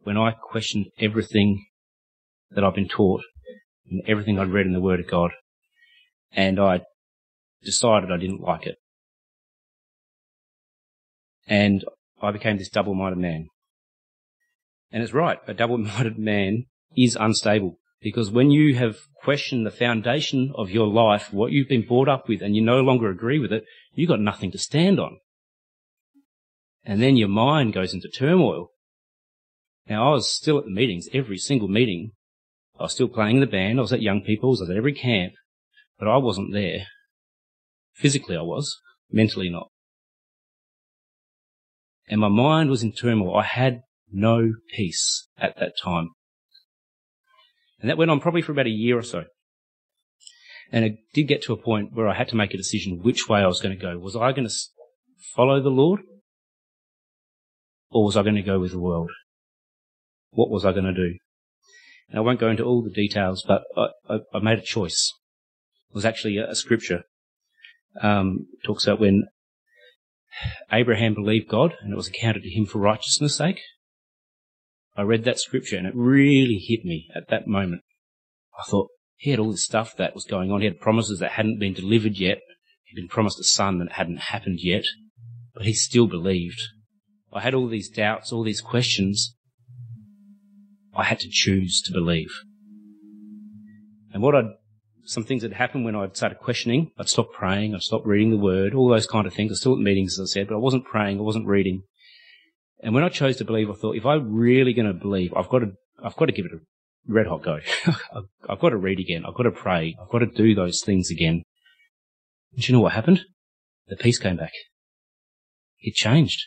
When 0.00 0.16
I 0.16 0.32
questioned 0.32 0.86
everything 0.98 1.64
that 2.50 2.64
I've 2.64 2.74
been 2.74 2.88
taught 2.88 3.22
and 3.88 4.02
everything 4.08 4.36
I'd 4.36 4.52
read 4.52 4.66
in 4.66 4.72
the 4.72 4.80
Word 4.80 4.98
of 4.98 5.08
God, 5.08 5.30
and 6.32 6.58
I 6.58 6.80
decided 7.62 8.10
I 8.10 8.16
didn't 8.16 8.40
like 8.40 8.66
it. 8.66 8.78
And 11.46 11.84
I 12.22 12.30
became 12.30 12.58
this 12.58 12.70
double-minded 12.70 13.18
man. 13.18 13.48
And 14.90 15.02
it's 15.02 15.12
right, 15.12 15.38
a 15.46 15.54
double-minded 15.54 16.18
man 16.18 16.66
is 16.96 17.16
unstable. 17.18 17.78
Because 18.00 18.30
when 18.30 18.50
you 18.50 18.76
have 18.76 18.96
questioned 19.22 19.66
the 19.66 19.70
foundation 19.70 20.52
of 20.56 20.70
your 20.70 20.86
life, 20.86 21.32
what 21.32 21.52
you've 21.52 21.68
been 21.68 21.86
brought 21.86 22.08
up 22.08 22.28
with, 22.28 22.42
and 22.42 22.54
you 22.54 22.62
no 22.62 22.80
longer 22.80 23.08
agree 23.08 23.38
with 23.38 23.52
it, 23.52 23.64
you've 23.94 24.10
got 24.10 24.20
nothing 24.20 24.52
to 24.52 24.58
stand 24.58 25.00
on. 25.00 25.18
And 26.84 27.02
then 27.02 27.16
your 27.16 27.28
mind 27.28 27.72
goes 27.72 27.94
into 27.94 28.08
turmoil. 28.08 28.68
Now, 29.88 30.10
I 30.10 30.12
was 30.12 30.30
still 30.30 30.58
at 30.58 30.64
the 30.64 30.70
meetings, 30.70 31.08
every 31.14 31.38
single 31.38 31.68
meeting. 31.68 32.12
I 32.78 32.84
was 32.84 32.92
still 32.92 33.08
playing 33.08 33.36
in 33.36 33.40
the 33.40 33.46
band. 33.46 33.78
I 33.78 33.82
was 33.82 33.92
at 33.92 34.02
Young 34.02 34.20
People's. 34.20 34.60
I 34.60 34.64
was 34.64 34.70
at 34.70 34.76
every 34.76 34.94
camp. 34.94 35.32
But 35.98 36.08
I 36.08 36.18
wasn't 36.18 36.52
there. 36.52 36.86
Physically, 37.94 38.36
I 38.36 38.42
was. 38.42 38.78
Mentally, 39.10 39.48
not. 39.48 39.68
And 42.08 42.20
my 42.20 42.28
mind 42.28 42.70
was 42.70 42.82
in 42.82 42.92
turmoil. 42.92 43.36
I 43.36 43.44
had 43.44 43.80
no 44.10 44.52
peace 44.74 45.28
at 45.38 45.58
that 45.58 45.72
time. 45.82 46.10
And 47.80 47.90
that 47.90 47.98
went 47.98 48.10
on 48.10 48.20
probably 48.20 48.42
for 48.42 48.52
about 48.52 48.66
a 48.66 48.70
year 48.70 48.98
or 48.98 49.02
so. 49.02 49.24
And 50.72 50.84
it 50.84 50.96
did 51.12 51.28
get 51.28 51.42
to 51.42 51.52
a 51.52 51.62
point 51.62 51.92
where 51.92 52.08
I 52.08 52.14
had 52.14 52.28
to 52.28 52.36
make 52.36 52.54
a 52.54 52.58
decision 52.58 53.00
which 53.02 53.28
way 53.28 53.40
I 53.40 53.46
was 53.46 53.60
going 53.60 53.76
to 53.76 53.80
go. 53.80 53.98
Was 53.98 54.16
I 54.16 54.32
going 54.32 54.48
to 54.48 54.54
follow 55.34 55.62
the 55.62 55.70
Lord? 55.70 56.00
Or 57.90 58.04
was 58.04 58.16
I 58.16 58.22
going 58.22 58.34
to 58.34 58.42
go 58.42 58.58
with 58.58 58.72
the 58.72 58.80
world? 58.80 59.10
What 60.30 60.50
was 60.50 60.64
I 60.64 60.72
going 60.72 60.86
to 60.86 60.94
do? 60.94 61.16
And 62.08 62.18
I 62.18 62.22
won't 62.22 62.40
go 62.40 62.50
into 62.50 62.64
all 62.64 62.82
the 62.82 62.90
details, 62.90 63.44
but 63.46 63.62
I, 63.76 63.86
I, 64.08 64.18
I 64.34 64.38
made 64.40 64.58
a 64.58 64.62
choice. 64.62 65.12
It 65.90 65.94
was 65.94 66.04
actually 66.04 66.38
a, 66.38 66.50
a 66.50 66.54
scripture. 66.54 67.02
Um, 68.00 68.48
talks 68.64 68.86
about 68.86 69.00
when 69.00 69.28
Abraham 70.72 71.14
believed 71.14 71.48
God 71.48 71.74
and 71.80 71.92
it 71.92 71.96
was 71.96 72.08
accounted 72.08 72.42
to 72.42 72.50
him 72.50 72.66
for 72.66 72.78
righteousness' 72.78 73.36
sake. 73.36 73.60
I 74.96 75.02
read 75.02 75.24
that 75.24 75.40
scripture 75.40 75.76
and 75.76 75.86
it 75.86 75.94
really 75.94 76.58
hit 76.58 76.84
me 76.84 77.08
at 77.14 77.28
that 77.28 77.46
moment. 77.46 77.82
I 78.58 78.62
thought, 78.68 78.88
he 79.16 79.30
had 79.30 79.38
all 79.38 79.52
this 79.52 79.64
stuff 79.64 79.96
that 79.96 80.14
was 80.14 80.24
going 80.24 80.50
on. 80.50 80.60
He 80.60 80.66
had 80.66 80.80
promises 80.80 81.18
that 81.20 81.32
hadn't 81.32 81.58
been 81.58 81.72
delivered 81.72 82.18
yet. 82.18 82.38
He'd 82.84 83.00
been 83.00 83.08
promised 83.08 83.40
a 83.40 83.44
son 83.44 83.78
that 83.78 83.92
hadn't 83.92 84.18
happened 84.18 84.58
yet, 84.60 84.84
but 85.54 85.64
he 85.64 85.72
still 85.72 86.06
believed. 86.06 86.60
I 87.32 87.40
had 87.40 87.54
all 87.54 87.68
these 87.68 87.88
doubts, 87.88 88.32
all 88.32 88.44
these 88.44 88.60
questions. 88.60 89.34
I 90.94 91.04
had 91.04 91.20
to 91.20 91.28
choose 91.30 91.80
to 91.86 91.92
believe. 91.92 92.30
And 94.12 94.22
what 94.22 94.36
I'd, 94.36 94.50
some 95.04 95.24
things 95.24 95.42
that 95.42 95.52
happened 95.52 95.84
when 95.84 95.94
I'd 95.94 96.16
started 96.16 96.38
questioning, 96.38 96.90
I'd 96.98 97.08
stop 97.08 97.32
praying, 97.32 97.74
I'd 97.74 97.82
stop 97.82 98.06
reading 98.06 98.30
the 98.30 98.38
word, 98.38 98.74
all 98.74 98.88
those 98.88 99.06
kind 99.06 99.26
of 99.26 99.34
things. 99.34 99.50
I 99.50 99.52
was 99.52 99.60
still 99.60 99.74
at 99.74 99.80
meetings, 99.80 100.18
as 100.18 100.30
I 100.30 100.32
said, 100.32 100.48
but 100.48 100.54
I 100.54 100.58
wasn't 100.58 100.84
praying, 100.84 101.18
I 101.18 101.22
wasn't 101.22 101.46
reading. 101.46 101.82
And 102.80 102.94
when 102.94 103.04
I 103.04 103.08
chose 103.08 103.36
to 103.36 103.44
believe, 103.44 103.70
I 103.70 103.74
thought, 103.74 103.96
if 103.96 104.06
I'm 104.06 104.34
really 104.34 104.72
going 104.72 104.86
to 104.86 104.94
believe, 104.94 105.32
I've 105.34 105.48
got 105.48 105.60
to, 105.60 105.72
I've 106.02 106.16
got 106.16 106.26
to 106.26 106.32
give 106.32 106.46
it 106.46 106.52
a 106.52 106.60
red 107.06 107.26
hot 107.26 107.42
go. 107.42 107.60
I've 108.48 108.60
got 108.60 108.70
to 108.70 108.76
read 108.76 109.00
again. 109.00 109.24
I've 109.26 109.34
got 109.34 109.44
to 109.44 109.50
pray. 109.50 109.96
I've 110.00 110.10
got 110.10 110.18
to 110.18 110.26
do 110.26 110.54
those 110.54 110.82
things 110.84 111.10
again. 111.10 111.42
And 112.54 112.68
you 112.68 112.74
know 112.74 112.80
what 112.80 112.92
happened? 112.92 113.22
The 113.88 113.96
peace 113.96 114.18
came 114.18 114.36
back. 114.36 114.52
It 115.80 115.94
changed. 115.94 116.46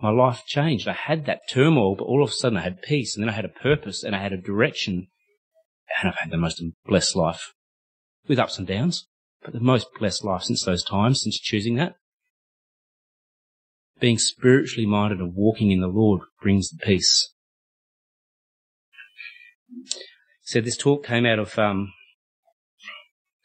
My 0.00 0.10
life 0.10 0.42
changed. 0.46 0.88
I 0.88 0.92
had 0.92 1.26
that 1.26 1.42
turmoil, 1.48 1.96
but 1.96 2.04
all 2.04 2.22
of 2.22 2.30
a 2.30 2.32
sudden 2.32 2.58
I 2.58 2.62
had 2.62 2.82
peace 2.82 3.16
and 3.16 3.22
then 3.22 3.30
I 3.30 3.36
had 3.36 3.44
a 3.44 3.48
purpose 3.48 4.02
and 4.04 4.14
I 4.14 4.20
had 4.20 4.32
a 4.32 4.36
direction 4.36 5.08
and 6.00 6.08
I've 6.08 6.18
had 6.18 6.30
the 6.30 6.36
most 6.36 6.62
blessed 6.86 7.16
life 7.16 7.54
with 8.26 8.38
ups 8.38 8.58
and 8.58 8.66
downs, 8.66 9.06
but 9.42 9.52
the 9.52 9.60
most 9.60 9.86
blessed 9.98 10.24
life 10.24 10.42
since 10.42 10.64
those 10.64 10.84
times, 10.84 11.22
since 11.22 11.38
choosing 11.38 11.76
that. 11.76 11.96
Being 14.00 14.18
spiritually 14.18 14.86
minded 14.86 15.20
and 15.20 15.34
walking 15.34 15.70
in 15.70 15.80
the 15.80 15.86
Lord 15.86 16.22
brings 16.42 16.70
the 16.70 16.84
peace. 16.84 17.32
So 20.42 20.60
this 20.60 20.76
talk 20.76 21.06
came 21.06 21.24
out 21.24 21.38
of 21.38 21.58
um, 21.58 21.92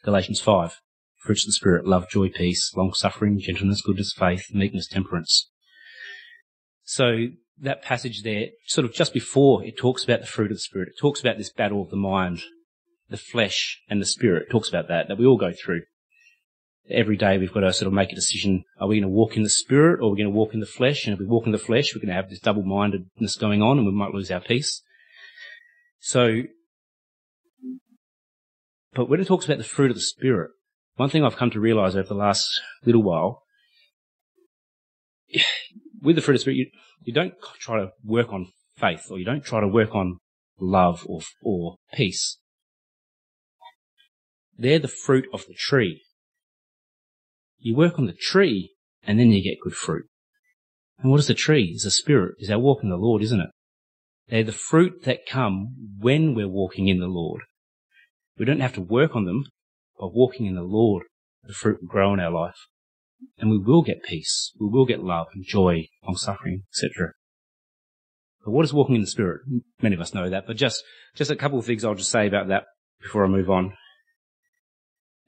Galatians 0.04 0.40
5. 0.40 0.80
Fruits 1.18 1.44
of 1.44 1.48
the 1.48 1.52
Spirit, 1.52 1.86
love, 1.86 2.08
joy, 2.08 2.30
peace, 2.30 2.72
long 2.74 2.94
suffering, 2.94 3.38
gentleness, 3.38 3.82
goodness, 3.82 4.14
faith, 4.18 4.46
meekness, 4.54 4.88
temperance. 4.88 5.50
So 6.82 7.26
that 7.60 7.82
passage 7.82 8.22
there, 8.22 8.46
sort 8.66 8.84
of 8.84 8.92
just 8.92 9.12
before 9.12 9.64
it 9.64 9.76
talks 9.76 10.04
about 10.04 10.20
the 10.20 10.26
fruit 10.26 10.50
of 10.50 10.56
the 10.56 10.60
Spirit, 10.60 10.88
it 10.88 11.00
talks 11.00 11.20
about 11.20 11.38
this 11.38 11.52
battle 11.52 11.82
of 11.82 11.90
the 11.90 11.96
mind, 11.96 12.42
the 13.08 13.16
flesh 13.16 13.80
and 13.88 14.00
the 14.00 14.06
Spirit. 14.06 14.44
It 14.48 14.52
talks 14.52 14.68
about 14.68 14.88
that, 14.88 15.08
that 15.08 15.18
we 15.18 15.26
all 15.26 15.36
go 15.36 15.52
through. 15.52 15.82
Every 16.90 17.16
day 17.16 17.38
we've 17.38 17.52
got 17.52 17.60
to 17.60 17.72
sort 17.72 17.86
of 17.86 17.92
make 17.92 18.10
a 18.10 18.14
decision. 18.16 18.64
Are 18.80 18.88
we 18.88 18.96
going 18.96 19.10
to 19.10 19.14
walk 19.14 19.36
in 19.36 19.42
the 19.42 19.50
Spirit 19.50 20.00
or 20.00 20.08
are 20.08 20.10
we 20.10 20.18
going 20.18 20.32
to 20.32 20.36
walk 20.36 20.54
in 20.54 20.60
the 20.60 20.66
flesh? 20.66 21.06
And 21.06 21.14
if 21.14 21.20
we 21.20 21.26
walk 21.26 21.46
in 21.46 21.52
the 21.52 21.58
flesh, 21.58 21.94
we're 21.94 22.00
going 22.00 22.08
to 22.08 22.14
have 22.14 22.30
this 22.30 22.40
double-mindedness 22.40 23.36
going 23.36 23.62
on 23.62 23.78
and 23.78 23.86
we 23.86 23.92
might 23.92 24.14
lose 24.14 24.30
our 24.30 24.40
peace. 24.40 24.82
So, 26.00 26.42
but 28.94 29.08
when 29.08 29.20
it 29.20 29.26
talks 29.26 29.44
about 29.44 29.58
the 29.58 29.64
fruit 29.64 29.90
of 29.90 29.96
the 29.96 30.02
Spirit, 30.02 30.50
one 30.96 31.10
thing 31.10 31.24
I've 31.24 31.36
come 31.36 31.50
to 31.50 31.60
realize 31.60 31.94
over 31.94 32.08
the 32.08 32.14
last 32.14 32.48
little 32.84 33.02
while, 33.02 33.42
with 36.02 36.16
the 36.16 36.22
fruit 36.22 36.34
of 36.34 36.38
the 36.38 36.42
Spirit, 36.42 36.56
you, 36.56 36.70
you 37.02 37.12
don't 37.12 37.34
try 37.58 37.78
to 37.78 37.90
work 38.04 38.32
on 38.32 38.48
faith 38.76 39.06
or 39.10 39.18
you 39.18 39.24
don't 39.24 39.44
try 39.44 39.60
to 39.60 39.68
work 39.68 39.94
on 39.94 40.18
love 40.58 41.04
or, 41.06 41.20
or 41.42 41.76
peace. 41.92 42.38
They're 44.56 44.78
the 44.78 44.88
fruit 44.88 45.26
of 45.32 45.46
the 45.46 45.54
tree. 45.54 46.02
You 47.58 47.74
work 47.74 47.98
on 47.98 48.06
the 48.06 48.12
tree 48.12 48.72
and 49.02 49.18
then 49.18 49.30
you 49.30 49.42
get 49.42 49.60
good 49.62 49.74
fruit. 49.74 50.06
And 50.98 51.10
what 51.10 51.20
is 51.20 51.26
the 51.26 51.34
tree? 51.34 51.72
It's 51.74 51.86
a 51.86 51.90
spirit. 51.90 52.34
It's 52.38 52.50
our 52.50 52.58
walk 52.58 52.82
in 52.82 52.90
the 52.90 52.96
Lord, 52.96 53.22
isn't 53.22 53.40
it? 53.40 53.50
They're 54.28 54.44
the 54.44 54.52
fruit 54.52 55.04
that 55.04 55.26
come 55.26 55.74
when 55.98 56.34
we're 56.34 56.48
walking 56.48 56.88
in 56.88 57.00
the 57.00 57.06
Lord. 57.06 57.42
We 58.38 58.44
don't 58.44 58.60
have 58.60 58.74
to 58.74 58.80
work 58.80 59.16
on 59.16 59.24
them. 59.24 59.44
By 59.98 60.06
walking 60.06 60.46
in 60.46 60.54
the 60.54 60.62
Lord, 60.62 61.04
the 61.42 61.52
fruit 61.52 61.80
will 61.80 61.88
grow 61.88 62.14
in 62.14 62.20
our 62.20 62.30
life. 62.30 62.56
And 63.38 63.50
we 63.50 63.58
will 63.58 63.82
get 63.82 64.02
peace. 64.02 64.52
We 64.58 64.68
will 64.68 64.86
get 64.86 65.02
love 65.02 65.28
and 65.34 65.44
joy, 65.44 65.88
long 66.04 66.16
suffering, 66.16 66.64
etc. 66.72 67.12
But 68.44 68.52
what 68.52 68.64
is 68.64 68.72
walking 68.72 68.94
in 68.94 69.00
the 69.02 69.06
Spirit? 69.06 69.42
Many 69.82 69.94
of 69.94 70.00
us 70.00 70.14
know 70.14 70.30
that, 70.30 70.46
but 70.46 70.56
just, 70.56 70.82
just 71.14 71.30
a 71.30 71.36
couple 71.36 71.58
of 71.58 71.66
things 71.66 71.84
I'll 71.84 71.94
just 71.94 72.10
say 72.10 72.26
about 72.26 72.48
that 72.48 72.64
before 73.02 73.24
I 73.24 73.28
move 73.28 73.50
on. 73.50 73.74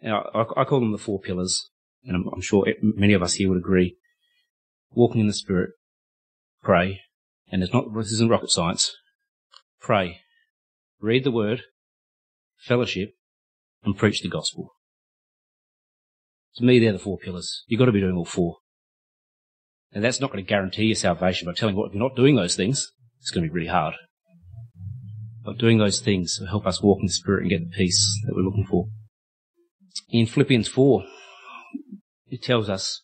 Now, 0.02 0.28
I, 0.34 0.62
I 0.62 0.64
call 0.64 0.80
them 0.80 0.92
the 0.92 0.98
four 0.98 1.20
pillars, 1.20 1.70
and 2.04 2.16
I'm, 2.16 2.28
I'm 2.32 2.40
sure 2.40 2.66
many 2.82 3.12
of 3.12 3.22
us 3.22 3.34
here 3.34 3.48
would 3.48 3.58
agree. 3.58 3.96
Walking 4.90 5.20
in 5.20 5.26
the 5.26 5.32
Spirit, 5.32 5.70
pray, 6.62 7.00
and 7.50 7.62
it's 7.62 7.72
not, 7.72 7.94
this 7.94 8.12
isn't 8.12 8.30
rocket 8.30 8.50
science. 8.50 8.94
Pray, 9.80 10.20
read 11.00 11.24
the 11.24 11.30
Word, 11.30 11.62
fellowship, 12.58 13.14
and 13.84 13.96
preach 13.96 14.22
the 14.22 14.28
gospel. 14.28 14.74
To 16.56 16.64
me, 16.64 16.78
they're 16.78 16.92
the 16.92 16.98
four 16.98 17.18
pillars. 17.18 17.64
You've 17.66 17.78
got 17.78 17.86
to 17.86 17.92
be 17.92 18.00
doing 18.00 18.16
all 18.16 18.24
four. 18.24 18.58
And 19.92 20.04
that's 20.04 20.20
not 20.20 20.30
going 20.30 20.44
to 20.44 20.48
guarantee 20.48 20.84
your 20.84 20.96
salvation, 20.96 21.46
but 21.46 21.56
telling 21.56 21.74
you 21.74 21.80
what, 21.80 21.88
if 21.88 21.94
you're 21.94 22.02
not 22.02 22.16
doing 22.16 22.36
those 22.36 22.56
things, 22.56 22.92
it's 23.20 23.30
going 23.30 23.44
to 23.44 23.50
be 23.50 23.54
really 23.54 23.70
hard. 23.70 23.94
But 25.44 25.58
doing 25.58 25.78
those 25.78 26.00
things 26.00 26.38
will 26.40 26.48
help 26.48 26.66
us 26.66 26.82
walk 26.82 26.98
in 27.00 27.06
the 27.06 27.12
Spirit 27.12 27.42
and 27.42 27.50
get 27.50 27.70
the 27.70 27.76
peace 27.76 28.20
that 28.24 28.34
we're 28.34 28.42
looking 28.42 28.66
for. 28.66 28.86
In 30.10 30.26
Philippians 30.26 30.68
4, 30.68 31.04
it 32.28 32.42
tells 32.42 32.68
us, 32.68 33.02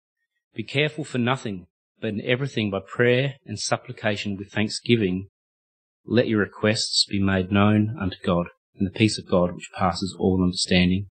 Be 0.55 0.63
careful 0.63 1.05
for 1.05 1.19
nothing, 1.19 1.67
but 2.01 2.09
in 2.09 2.23
everything 2.25 2.71
by 2.71 2.81
prayer 2.87 3.35
and 3.45 3.59
supplication 3.59 4.37
with 4.37 4.53
thanksgiving, 4.53 5.29
let 6.07 6.29
your 6.29 6.41
requests 6.41 7.07
be 7.09 7.21
made 7.21 7.51
known 7.51 7.97
unto 8.01 8.17
God, 8.25 8.47
and 8.77 8.87
the 8.87 8.99
peace 8.99 9.19
of 9.19 9.29
God, 9.29 9.55
which 9.55 9.71
passes 9.77 10.17
all 10.19 10.43
understanding, 10.43 11.09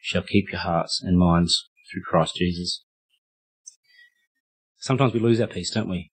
shall 0.00 0.22
keep 0.22 0.50
your 0.50 0.60
hearts 0.60 1.02
and 1.02 1.18
minds 1.18 1.68
through 1.90 2.02
Christ 2.02 2.36
Jesus. 2.36 2.84
Sometimes 4.78 5.12
we 5.12 5.20
lose 5.20 5.40
our 5.40 5.46
peace, 5.46 5.70
don't 5.70 5.88
we? 5.88 6.10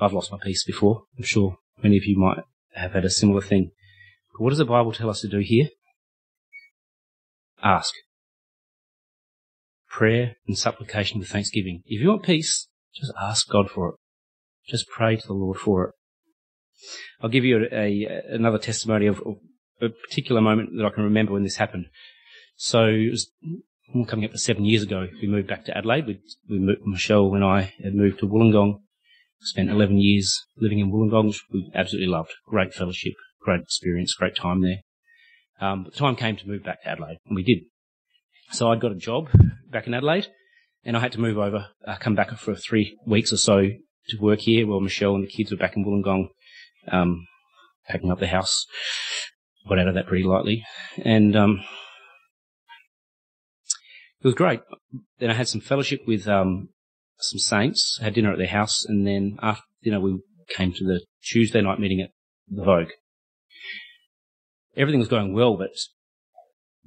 I've 0.00 0.12
lost 0.12 0.30
my 0.30 0.38
peace 0.42 0.64
before. 0.64 1.04
I'm 1.16 1.24
sure 1.24 1.56
many 1.82 1.96
of 1.96 2.04
you 2.04 2.18
might 2.18 2.38
have 2.74 2.92
had 2.92 3.04
a 3.04 3.10
similar 3.10 3.40
thing. 3.40 3.70
But 4.32 4.42
what 4.42 4.50
does 4.50 4.58
the 4.58 4.64
Bible 4.64 4.92
tell 4.92 5.10
us 5.10 5.20
to 5.22 5.28
do 5.28 5.38
here? 5.38 5.68
Ask. 7.62 7.94
Prayer 9.88 10.36
and 10.46 10.58
supplication 10.58 11.18
with 11.18 11.28
thanksgiving. 11.28 11.82
If 11.86 12.02
you 12.02 12.08
want 12.08 12.22
peace, 12.22 12.68
just 12.94 13.12
ask 13.20 13.48
God 13.48 13.70
for 13.70 13.90
it. 13.90 13.94
Just 14.68 14.88
pray 14.88 15.16
to 15.16 15.26
the 15.26 15.32
Lord 15.32 15.58
for 15.58 15.84
it. 15.84 15.94
I'll 17.20 17.30
give 17.30 17.44
you 17.44 17.66
a, 17.72 17.74
a 17.74 18.22
another 18.30 18.58
testimony 18.58 19.06
of, 19.06 19.20
of, 19.20 19.36
a 19.80 19.88
particular 19.88 20.40
moment 20.40 20.70
that 20.76 20.86
I 20.86 20.90
can 20.90 21.04
remember 21.04 21.32
when 21.32 21.42
this 21.42 21.56
happened. 21.56 21.86
So 22.56 22.84
it 22.86 23.10
was 23.10 23.30
coming 24.08 24.24
up 24.24 24.32
to 24.32 24.38
seven 24.38 24.64
years 24.64 24.82
ago. 24.82 25.08
We 25.20 25.28
moved 25.28 25.48
back 25.48 25.64
to 25.66 25.76
Adelaide. 25.76 26.06
We, 26.06 26.20
we 26.48 26.58
moved, 26.58 26.80
Michelle 26.84 27.34
and 27.34 27.44
I 27.44 27.74
had 27.82 27.94
moved 27.94 28.20
to 28.20 28.28
Wollongong. 28.28 28.80
Spent 29.40 29.70
11 29.70 29.98
years 29.98 30.44
living 30.56 30.78
in 30.78 30.90
Wollongong, 30.90 31.28
which 31.28 31.42
we 31.52 31.70
absolutely 31.74 32.08
loved. 32.08 32.32
Great 32.46 32.74
fellowship, 32.74 33.12
great 33.40 33.60
experience, 33.60 34.14
great 34.14 34.34
time 34.34 34.62
there. 34.62 34.78
Um, 35.60 35.84
but 35.84 35.92
the 35.92 35.98
time 35.98 36.16
came 36.16 36.36
to 36.36 36.48
move 36.48 36.64
back 36.64 36.82
to 36.82 36.88
Adelaide, 36.88 37.18
and 37.26 37.36
we 37.36 37.42
did. 37.42 37.58
So 38.50 38.70
I'd 38.70 38.80
got 38.80 38.92
a 38.92 38.96
job 38.96 39.28
back 39.70 39.86
in 39.86 39.94
Adelaide, 39.94 40.28
and 40.84 40.96
I 40.96 41.00
had 41.00 41.12
to 41.12 41.20
move 41.20 41.38
over, 41.38 41.68
uh, 41.86 41.96
come 41.96 42.14
back 42.14 42.30
for 42.38 42.54
three 42.54 42.98
weeks 43.06 43.32
or 43.32 43.36
so 43.36 43.68
to 44.08 44.16
work 44.20 44.40
here 44.40 44.66
while 44.66 44.80
Michelle 44.80 45.14
and 45.14 45.24
the 45.24 45.30
kids 45.30 45.50
were 45.50 45.56
back 45.56 45.76
in 45.76 45.84
Wollongong, 45.84 46.28
um, 46.90 47.26
packing 47.88 48.10
up 48.10 48.20
the 48.20 48.26
house. 48.26 48.66
Got 49.68 49.80
out 49.80 49.88
of 49.88 49.94
that 49.94 50.06
pretty 50.06 50.24
lightly. 50.24 50.64
And, 51.04 51.34
um, 51.34 51.64
it 54.26 54.30
was 54.30 54.34
great. 54.34 54.60
Then 55.20 55.30
I 55.30 55.34
had 55.34 55.46
some 55.46 55.60
fellowship 55.60 56.00
with, 56.04 56.26
um, 56.26 56.70
some 57.20 57.38
saints, 57.38 57.96
had 58.02 58.14
dinner 58.14 58.32
at 58.32 58.38
their 58.38 58.48
house, 58.48 58.84
and 58.84 59.06
then 59.06 59.38
after 59.40 59.62
dinner 59.84 60.00
we 60.00 60.18
came 60.48 60.72
to 60.72 60.84
the 60.84 61.00
Tuesday 61.22 61.60
night 61.60 61.78
meeting 61.78 62.00
at 62.00 62.10
the 62.48 62.64
Vogue. 62.64 62.90
Everything 64.76 64.98
was 64.98 65.06
going 65.06 65.32
well, 65.32 65.56
but 65.56 65.70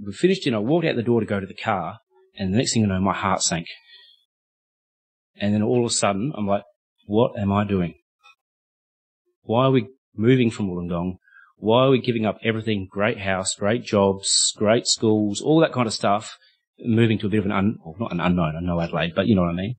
we 0.06 0.12
finished 0.12 0.43
dinner, 0.43 0.58
I 0.58 0.60
walked 0.60 0.86
out 0.86 0.97
the 0.97 1.02
door 1.02 1.21
to 1.21 1.25
go 1.25 1.39
to 1.39 1.45
the 1.45 1.54
car, 1.54 1.99
and 2.38 2.54
the 2.54 2.58
next 2.58 2.73
thing 2.73 2.84
I 2.84 2.89
know, 2.89 2.99
my 2.99 3.15
heart 3.15 3.41
sank. 3.41 3.67
And 5.38 5.54
then 5.54 5.63
all 5.63 5.86
of 5.86 5.91
a 5.91 5.93
sudden, 5.93 6.34
I'm 6.36 6.45
like, 6.45 6.63
what 7.06 7.39
am 7.39 7.54
I 7.54 7.63
doing? 7.63 7.93
Why 9.43 9.63
are 9.63 9.71
we 9.71 9.88
moving 10.13 10.52
from 10.52 10.69
Wollongong? 10.69 11.19
Why 11.56 11.86
are 11.86 11.89
we 11.91 12.02
giving 12.02 12.25
up 12.25 12.38
everything? 12.43 12.89
Great 12.91 13.19
house, 13.19 13.56
great 13.56 13.86
jobs, 13.86 14.54
great 14.58 14.88
schools, 14.88 15.39
all 15.39 15.62
that 15.62 15.71
kind 15.71 15.88
of 15.88 15.93
stuff, 15.93 16.38
moving 16.84 17.20
to 17.20 17.28
a 17.28 17.30
bit 17.30 17.39
of 17.39 17.46
an 17.46 17.52
un, 17.52 17.78
well, 17.84 17.96
not 18.00 18.12
an 18.12 18.20
unknown, 18.20 18.56
I 18.56 18.62
know 18.62 18.80
Adelaide, 18.80 19.13
but 19.15 19.28
you 19.28 19.36
know 19.36 19.42
what 19.42 19.52
I 19.52 19.56
mean. 19.56 19.76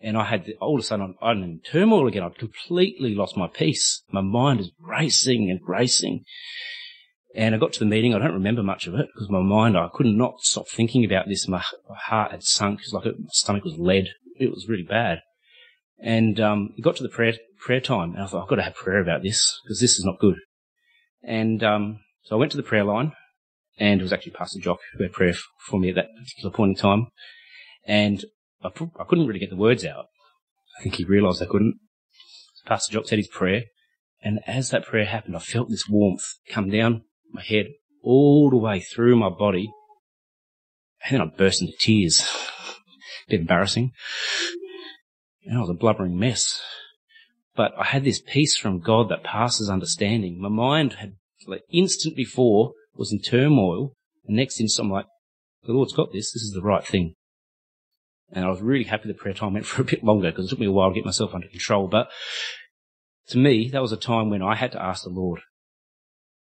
And 0.00 0.18
I 0.18 0.24
had, 0.24 0.52
all 0.60 0.74
of 0.74 0.80
a 0.80 0.82
sudden, 0.82 1.14
I'm 1.22 1.42
in 1.42 1.60
turmoil 1.60 2.06
again. 2.06 2.22
I'd 2.22 2.38
completely 2.38 3.14
lost 3.14 3.36
my 3.36 3.48
peace. 3.48 4.02
My 4.10 4.20
mind 4.20 4.60
is 4.60 4.70
racing 4.78 5.50
and 5.50 5.60
racing. 5.66 6.24
And 7.34 7.54
I 7.54 7.58
got 7.58 7.72
to 7.74 7.78
the 7.78 7.86
meeting. 7.86 8.14
I 8.14 8.18
don't 8.18 8.34
remember 8.34 8.62
much 8.62 8.86
of 8.86 8.94
it 8.94 9.08
because 9.14 9.30
my 9.30 9.40
mind, 9.40 9.78
I 9.78 9.88
could 9.92 10.06
not 10.06 10.40
stop 10.40 10.68
thinking 10.68 11.04
about 11.04 11.26
this. 11.26 11.48
My, 11.48 11.62
my 11.88 11.96
heart 11.96 12.32
had 12.32 12.42
sunk. 12.42 12.80
It 12.80 12.86
was 12.86 12.92
like 12.92 13.06
it, 13.06 13.18
my 13.18 13.26
stomach 13.30 13.64
was 13.64 13.78
lead. 13.78 14.08
It 14.38 14.50
was 14.50 14.68
really 14.68 14.82
bad. 14.82 15.20
And 15.98 16.38
um, 16.38 16.74
it 16.76 16.82
got 16.82 16.96
to 16.96 17.02
the 17.02 17.08
prayer 17.08 17.34
prayer 17.58 17.80
time, 17.80 18.12
and 18.12 18.22
I 18.22 18.26
thought 18.26 18.42
I've 18.42 18.48
got 18.48 18.56
to 18.56 18.62
have 18.62 18.74
prayer 18.74 19.00
about 19.00 19.22
this 19.22 19.58
because 19.64 19.80
this 19.80 19.98
is 19.98 20.04
not 20.04 20.18
good. 20.18 20.36
And 21.22 21.62
um, 21.64 22.00
so 22.24 22.36
I 22.36 22.38
went 22.38 22.50
to 22.52 22.58
the 22.58 22.62
prayer 22.62 22.84
line, 22.84 23.12
and 23.78 24.00
it 24.00 24.02
was 24.02 24.12
actually 24.12 24.32
Pastor 24.32 24.60
Jock 24.60 24.78
who 24.96 25.02
had 25.02 25.12
prayer 25.12 25.34
for 25.66 25.78
me 25.78 25.90
at 25.90 25.96
that 25.96 26.08
particular 26.16 26.50
point 26.52 26.70
in 26.70 26.76
time. 26.76 27.06
And 27.86 28.24
I, 28.62 28.68
I 28.68 29.04
couldn't 29.04 29.26
really 29.26 29.40
get 29.40 29.50
the 29.50 29.56
words 29.56 29.84
out. 29.84 30.06
I 30.78 30.82
think 30.82 30.96
he 30.96 31.04
realised 31.04 31.42
I 31.42 31.46
couldn't. 31.46 31.78
Pastor 32.66 32.92
Jock 32.92 33.06
said 33.06 33.18
his 33.18 33.28
prayer, 33.28 33.64
and 34.22 34.40
as 34.46 34.70
that 34.70 34.86
prayer 34.86 35.04
happened, 35.04 35.36
I 35.36 35.40
felt 35.40 35.68
this 35.68 35.88
warmth 35.88 36.24
come 36.48 36.70
down 36.70 37.02
my 37.32 37.42
head 37.42 37.66
all 38.02 38.50
the 38.50 38.56
way 38.56 38.80
through 38.80 39.16
my 39.16 39.28
body, 39.28 39.70
and 41.04 41.14
then 41.14 41.20
I 41.20 41.30
burst 41.36 41.60
into 41.60 41.74
tears. 41.78 42.26
a 43.26 43.30
bit 43.30 43.40
embarrassing. 43.40 43.92
And 45.44 45.58
I 45.58 45.60
was 45.60 45.70
a 45.70 45.74
blubbering 45.74 46.18
mess. 46.18 46.60
But 47.54 47.72
I 47.78 47.84
had 47.84 48.04
this 48.04 48.20
peace 48.20 48.56
from 48.56 48.80
God 48.80 49.08
that 49.10 49.22
passes 49.22 49.70
understanding. 49.70 50.40
My 50.40 50.48
mind 50.48 50.94
had, 50.94 51.16
like, 51.46 51.62
instant 51.70 52.16
before, 52.16 52.72
was 52.96 53.12
in 53.12 53.20
turmoil. 53.20 53.92
And 54.26 54.36
next 54.36 54.60
instant, 54.60 54.86
I'm 54.86 54.92
like, 54.92 55.06
the 55.64 55.72
Lord's 55.72 55.92
got 55.92 56.12
this. 56.12 56.32
This 56.32 56.42
is 56.42 56.52
the 56.52 56.62
right 56.62 56.86
thing. 56.86 57.14
And 58.32 58.44
I 58.44 58.48
was 58.48 58.60
really 58.60 58.84
happy 58.84 59.08
the 59.08 59.14
prayer 59.14 59.34
time 59.34 59.54
went 59.54 59.66
for 59.66 59.82
a 59.82 59.86
bit 59.86 60.04
longer 60.04 60.30
because 60.30 60.46
it 60.46 60.50
took 60.50 60.58
me 60.58 60.66
a 60.66 60.72
while 60.72 60.90
to 60.90 60.94
get 60.94 61.04
myself 61.04 61.34
under 61.34 61.48
control. 61.48 61.88
But 61.88 62.08
to 63.28 63.38
me, 63.38 63.70
that 63.70 63.82
was 63.82 63.92
a 63.92 63.96
time 63.96 64.30
when 64.30 64.42
I 64.42 64.54
had 64.54 64.72
to 64.72 64.82
ask 64.82 65.04
the 65.04 65.10
Lord. 65.10 65.40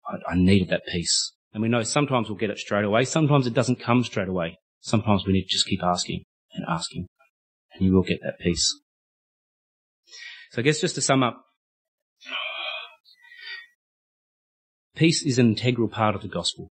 I, 0.08 0.34
I 0.34 0.36
needed 0.36 0.70
that 0.70 0.86
peace. 0.88 1.34
And 1.54 1.62
we 1.62 1.70
know 1.70 1.84
sometimes 1.84 2.30
we'll 2.30 2.38
get 2.38 2.50
it 2.50 2.58
straight 2.58 2.84
away. 2.84 3.06
Sometimes 3.06 3.46
it 3.46 3.54
doesn't 3.54 3.80
come 3.80 4.04
straight 4.04 4.28
away. 4.28 4.58
Sometimes 4.80 5.26
we 5.26 5.34
need 5.34 5.44
to 5.44 5.50
just 5.50 5.68
keep 5.68 5.84
asking 5.84 6.24
and 6.54 6.66
asking, 6.68 7.08
and 7.74 7.86
you 7.86 7.94
will 7.94 8.04
get 8.04 8.20
that 8.24 8.40
peace. 8.40 8.82
So 10.52 10.62
I 10.62 10.64
guess 10.64 10.82
just 10.82 10.96
to 10.96 11.02
sum 11.02 11.24
up, 11.24 11.44
peace 14.96 15.24
is 15.24 15.40
an 15.40 15.50
integral 15.50 15.88
part 15.88 16.16
of 16.16 16.22
the 16.22 16.28
gospel. 16.28 16.70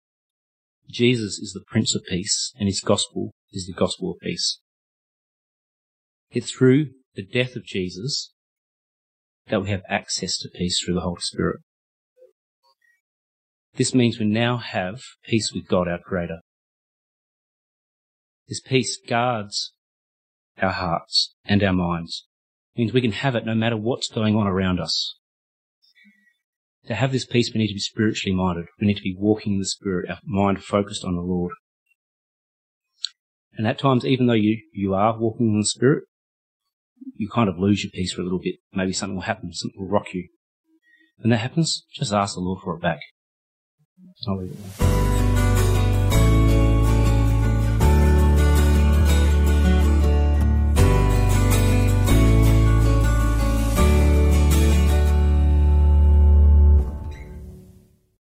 Jesus 0.90 1.38
is 1.40 1.52
the 1.54 1.64
Prince 1.68 1.96
of 1.96 2.04
Peace, 2.10 2.54
and 2.58 2.68
his 2.68 2.82
gospel 2.82 3.32
is 3.52 3.68
the 3.68 3.74
gospel 3.74 4.12
of 4.12 4.20
peace. 4.20 4.60
It's 6.32 6.52
through 6.52 6.92
the 7.16 7.26
death 7.26 7.56
of 7.56 7.66
Jesus 7.66 8.34
that 9.48 9.62
we 9.62 9.70
have 9.70 9.84
access 9.90 10.38
to 10.40 10.50
peace 10.50 10.80
through 10.80 10.96
the 10.96 11.02
Holy 11.02 11.22
Spirit. 11.22 11.62
This 13.76 13.94
means 13.94 14.20
we 14.20 14.26
now 14.26 14.58
have 14.58 15.02
peace 15.26 15.52
with 15.54 15.68
God, 15.68 15.88
our 15.88 16.00
Creator. 16.00 16.40
This 18.48 18.62
peace 18.62 18.98
guards 19.08 19.74
our 20.62 20.72
hearts 20.72 21.36
and 21.46 21.64
our 21.64 21.74
minds. 21.74 22.26
It 22.76 22.80
means 22.80 22.94
we 22.94 23.02
can 23.02 23.12
have 23.12 23.36
it 23.36 23.46
no 23.46 23.56
matter 23.56 23.78
what's 23.78 24.10
going 24.10 24.36
on 24.36 24.48
around 24.48 24.80
us. 24.80 25.17
To 26.88 26.96
have 26.96 27.12
this 27.12 27.26
peace, 27.26 27.52
we 27.54 27.60
need 27.60 27.68
to 27.68 27.74
be 27.74 27.80
spiritually 27.80 28.36
minded. 28.36 28.66
We 28.80 28.88
need 28.88 28.98
to 28.98 29.04
be 29.04 29.16
walking 29.18 29.54
in 29.54 29.60
the 29.60 29.66
Spirit, 29.66 30.10
our 30.10 30.20
mind 30.24 30.64
focused 30.64 31.04
on 31.04 31.16
the 31.16 31.22
Lord. 31.22 31.52
And 33.58 33.68
at 33.68 33.80
times, 33.80 34.06
even 34.06 34.28
though 34.28 34.34
you, 34.34 34.62
you 34.72 34.94
are 34.94 35.18
walking 35.18 35.48
in 35.48 35.60
the 35.60 35.66
Spirit, 35.66 36.06
you 37.16 37.28
kind 37.30 37.50
of 37.50 37.60
lose 37.60 37.84
your 37.84 37.92
peace 37.92 38.14
for 38.14 38.22
a 38.22 38.24
little 38.24 38.40
bit. 38.40 38.56
Maybe 38.74 38.94
something 38.94 39.16
will 39.16 39.24
happen, 39.24 39.52
something 39.52 39.80
will 39.80 39.90
rock 39.90 40.14
you. 40.14 40.30
When 41.18 41.32
that 41.32 41.38
happens, 41.38 41.86
just 41.94 42.14
ask 42.14 42.36
the 42.36 42.42
Lord 42.42 42.62
for 42.64 42.76
it 42.76 42.82
back. 42.82 43.00
I'll 44.28 44.38
leave 44.38 44.52
it 44.52 44.78
there. 44.78 45.37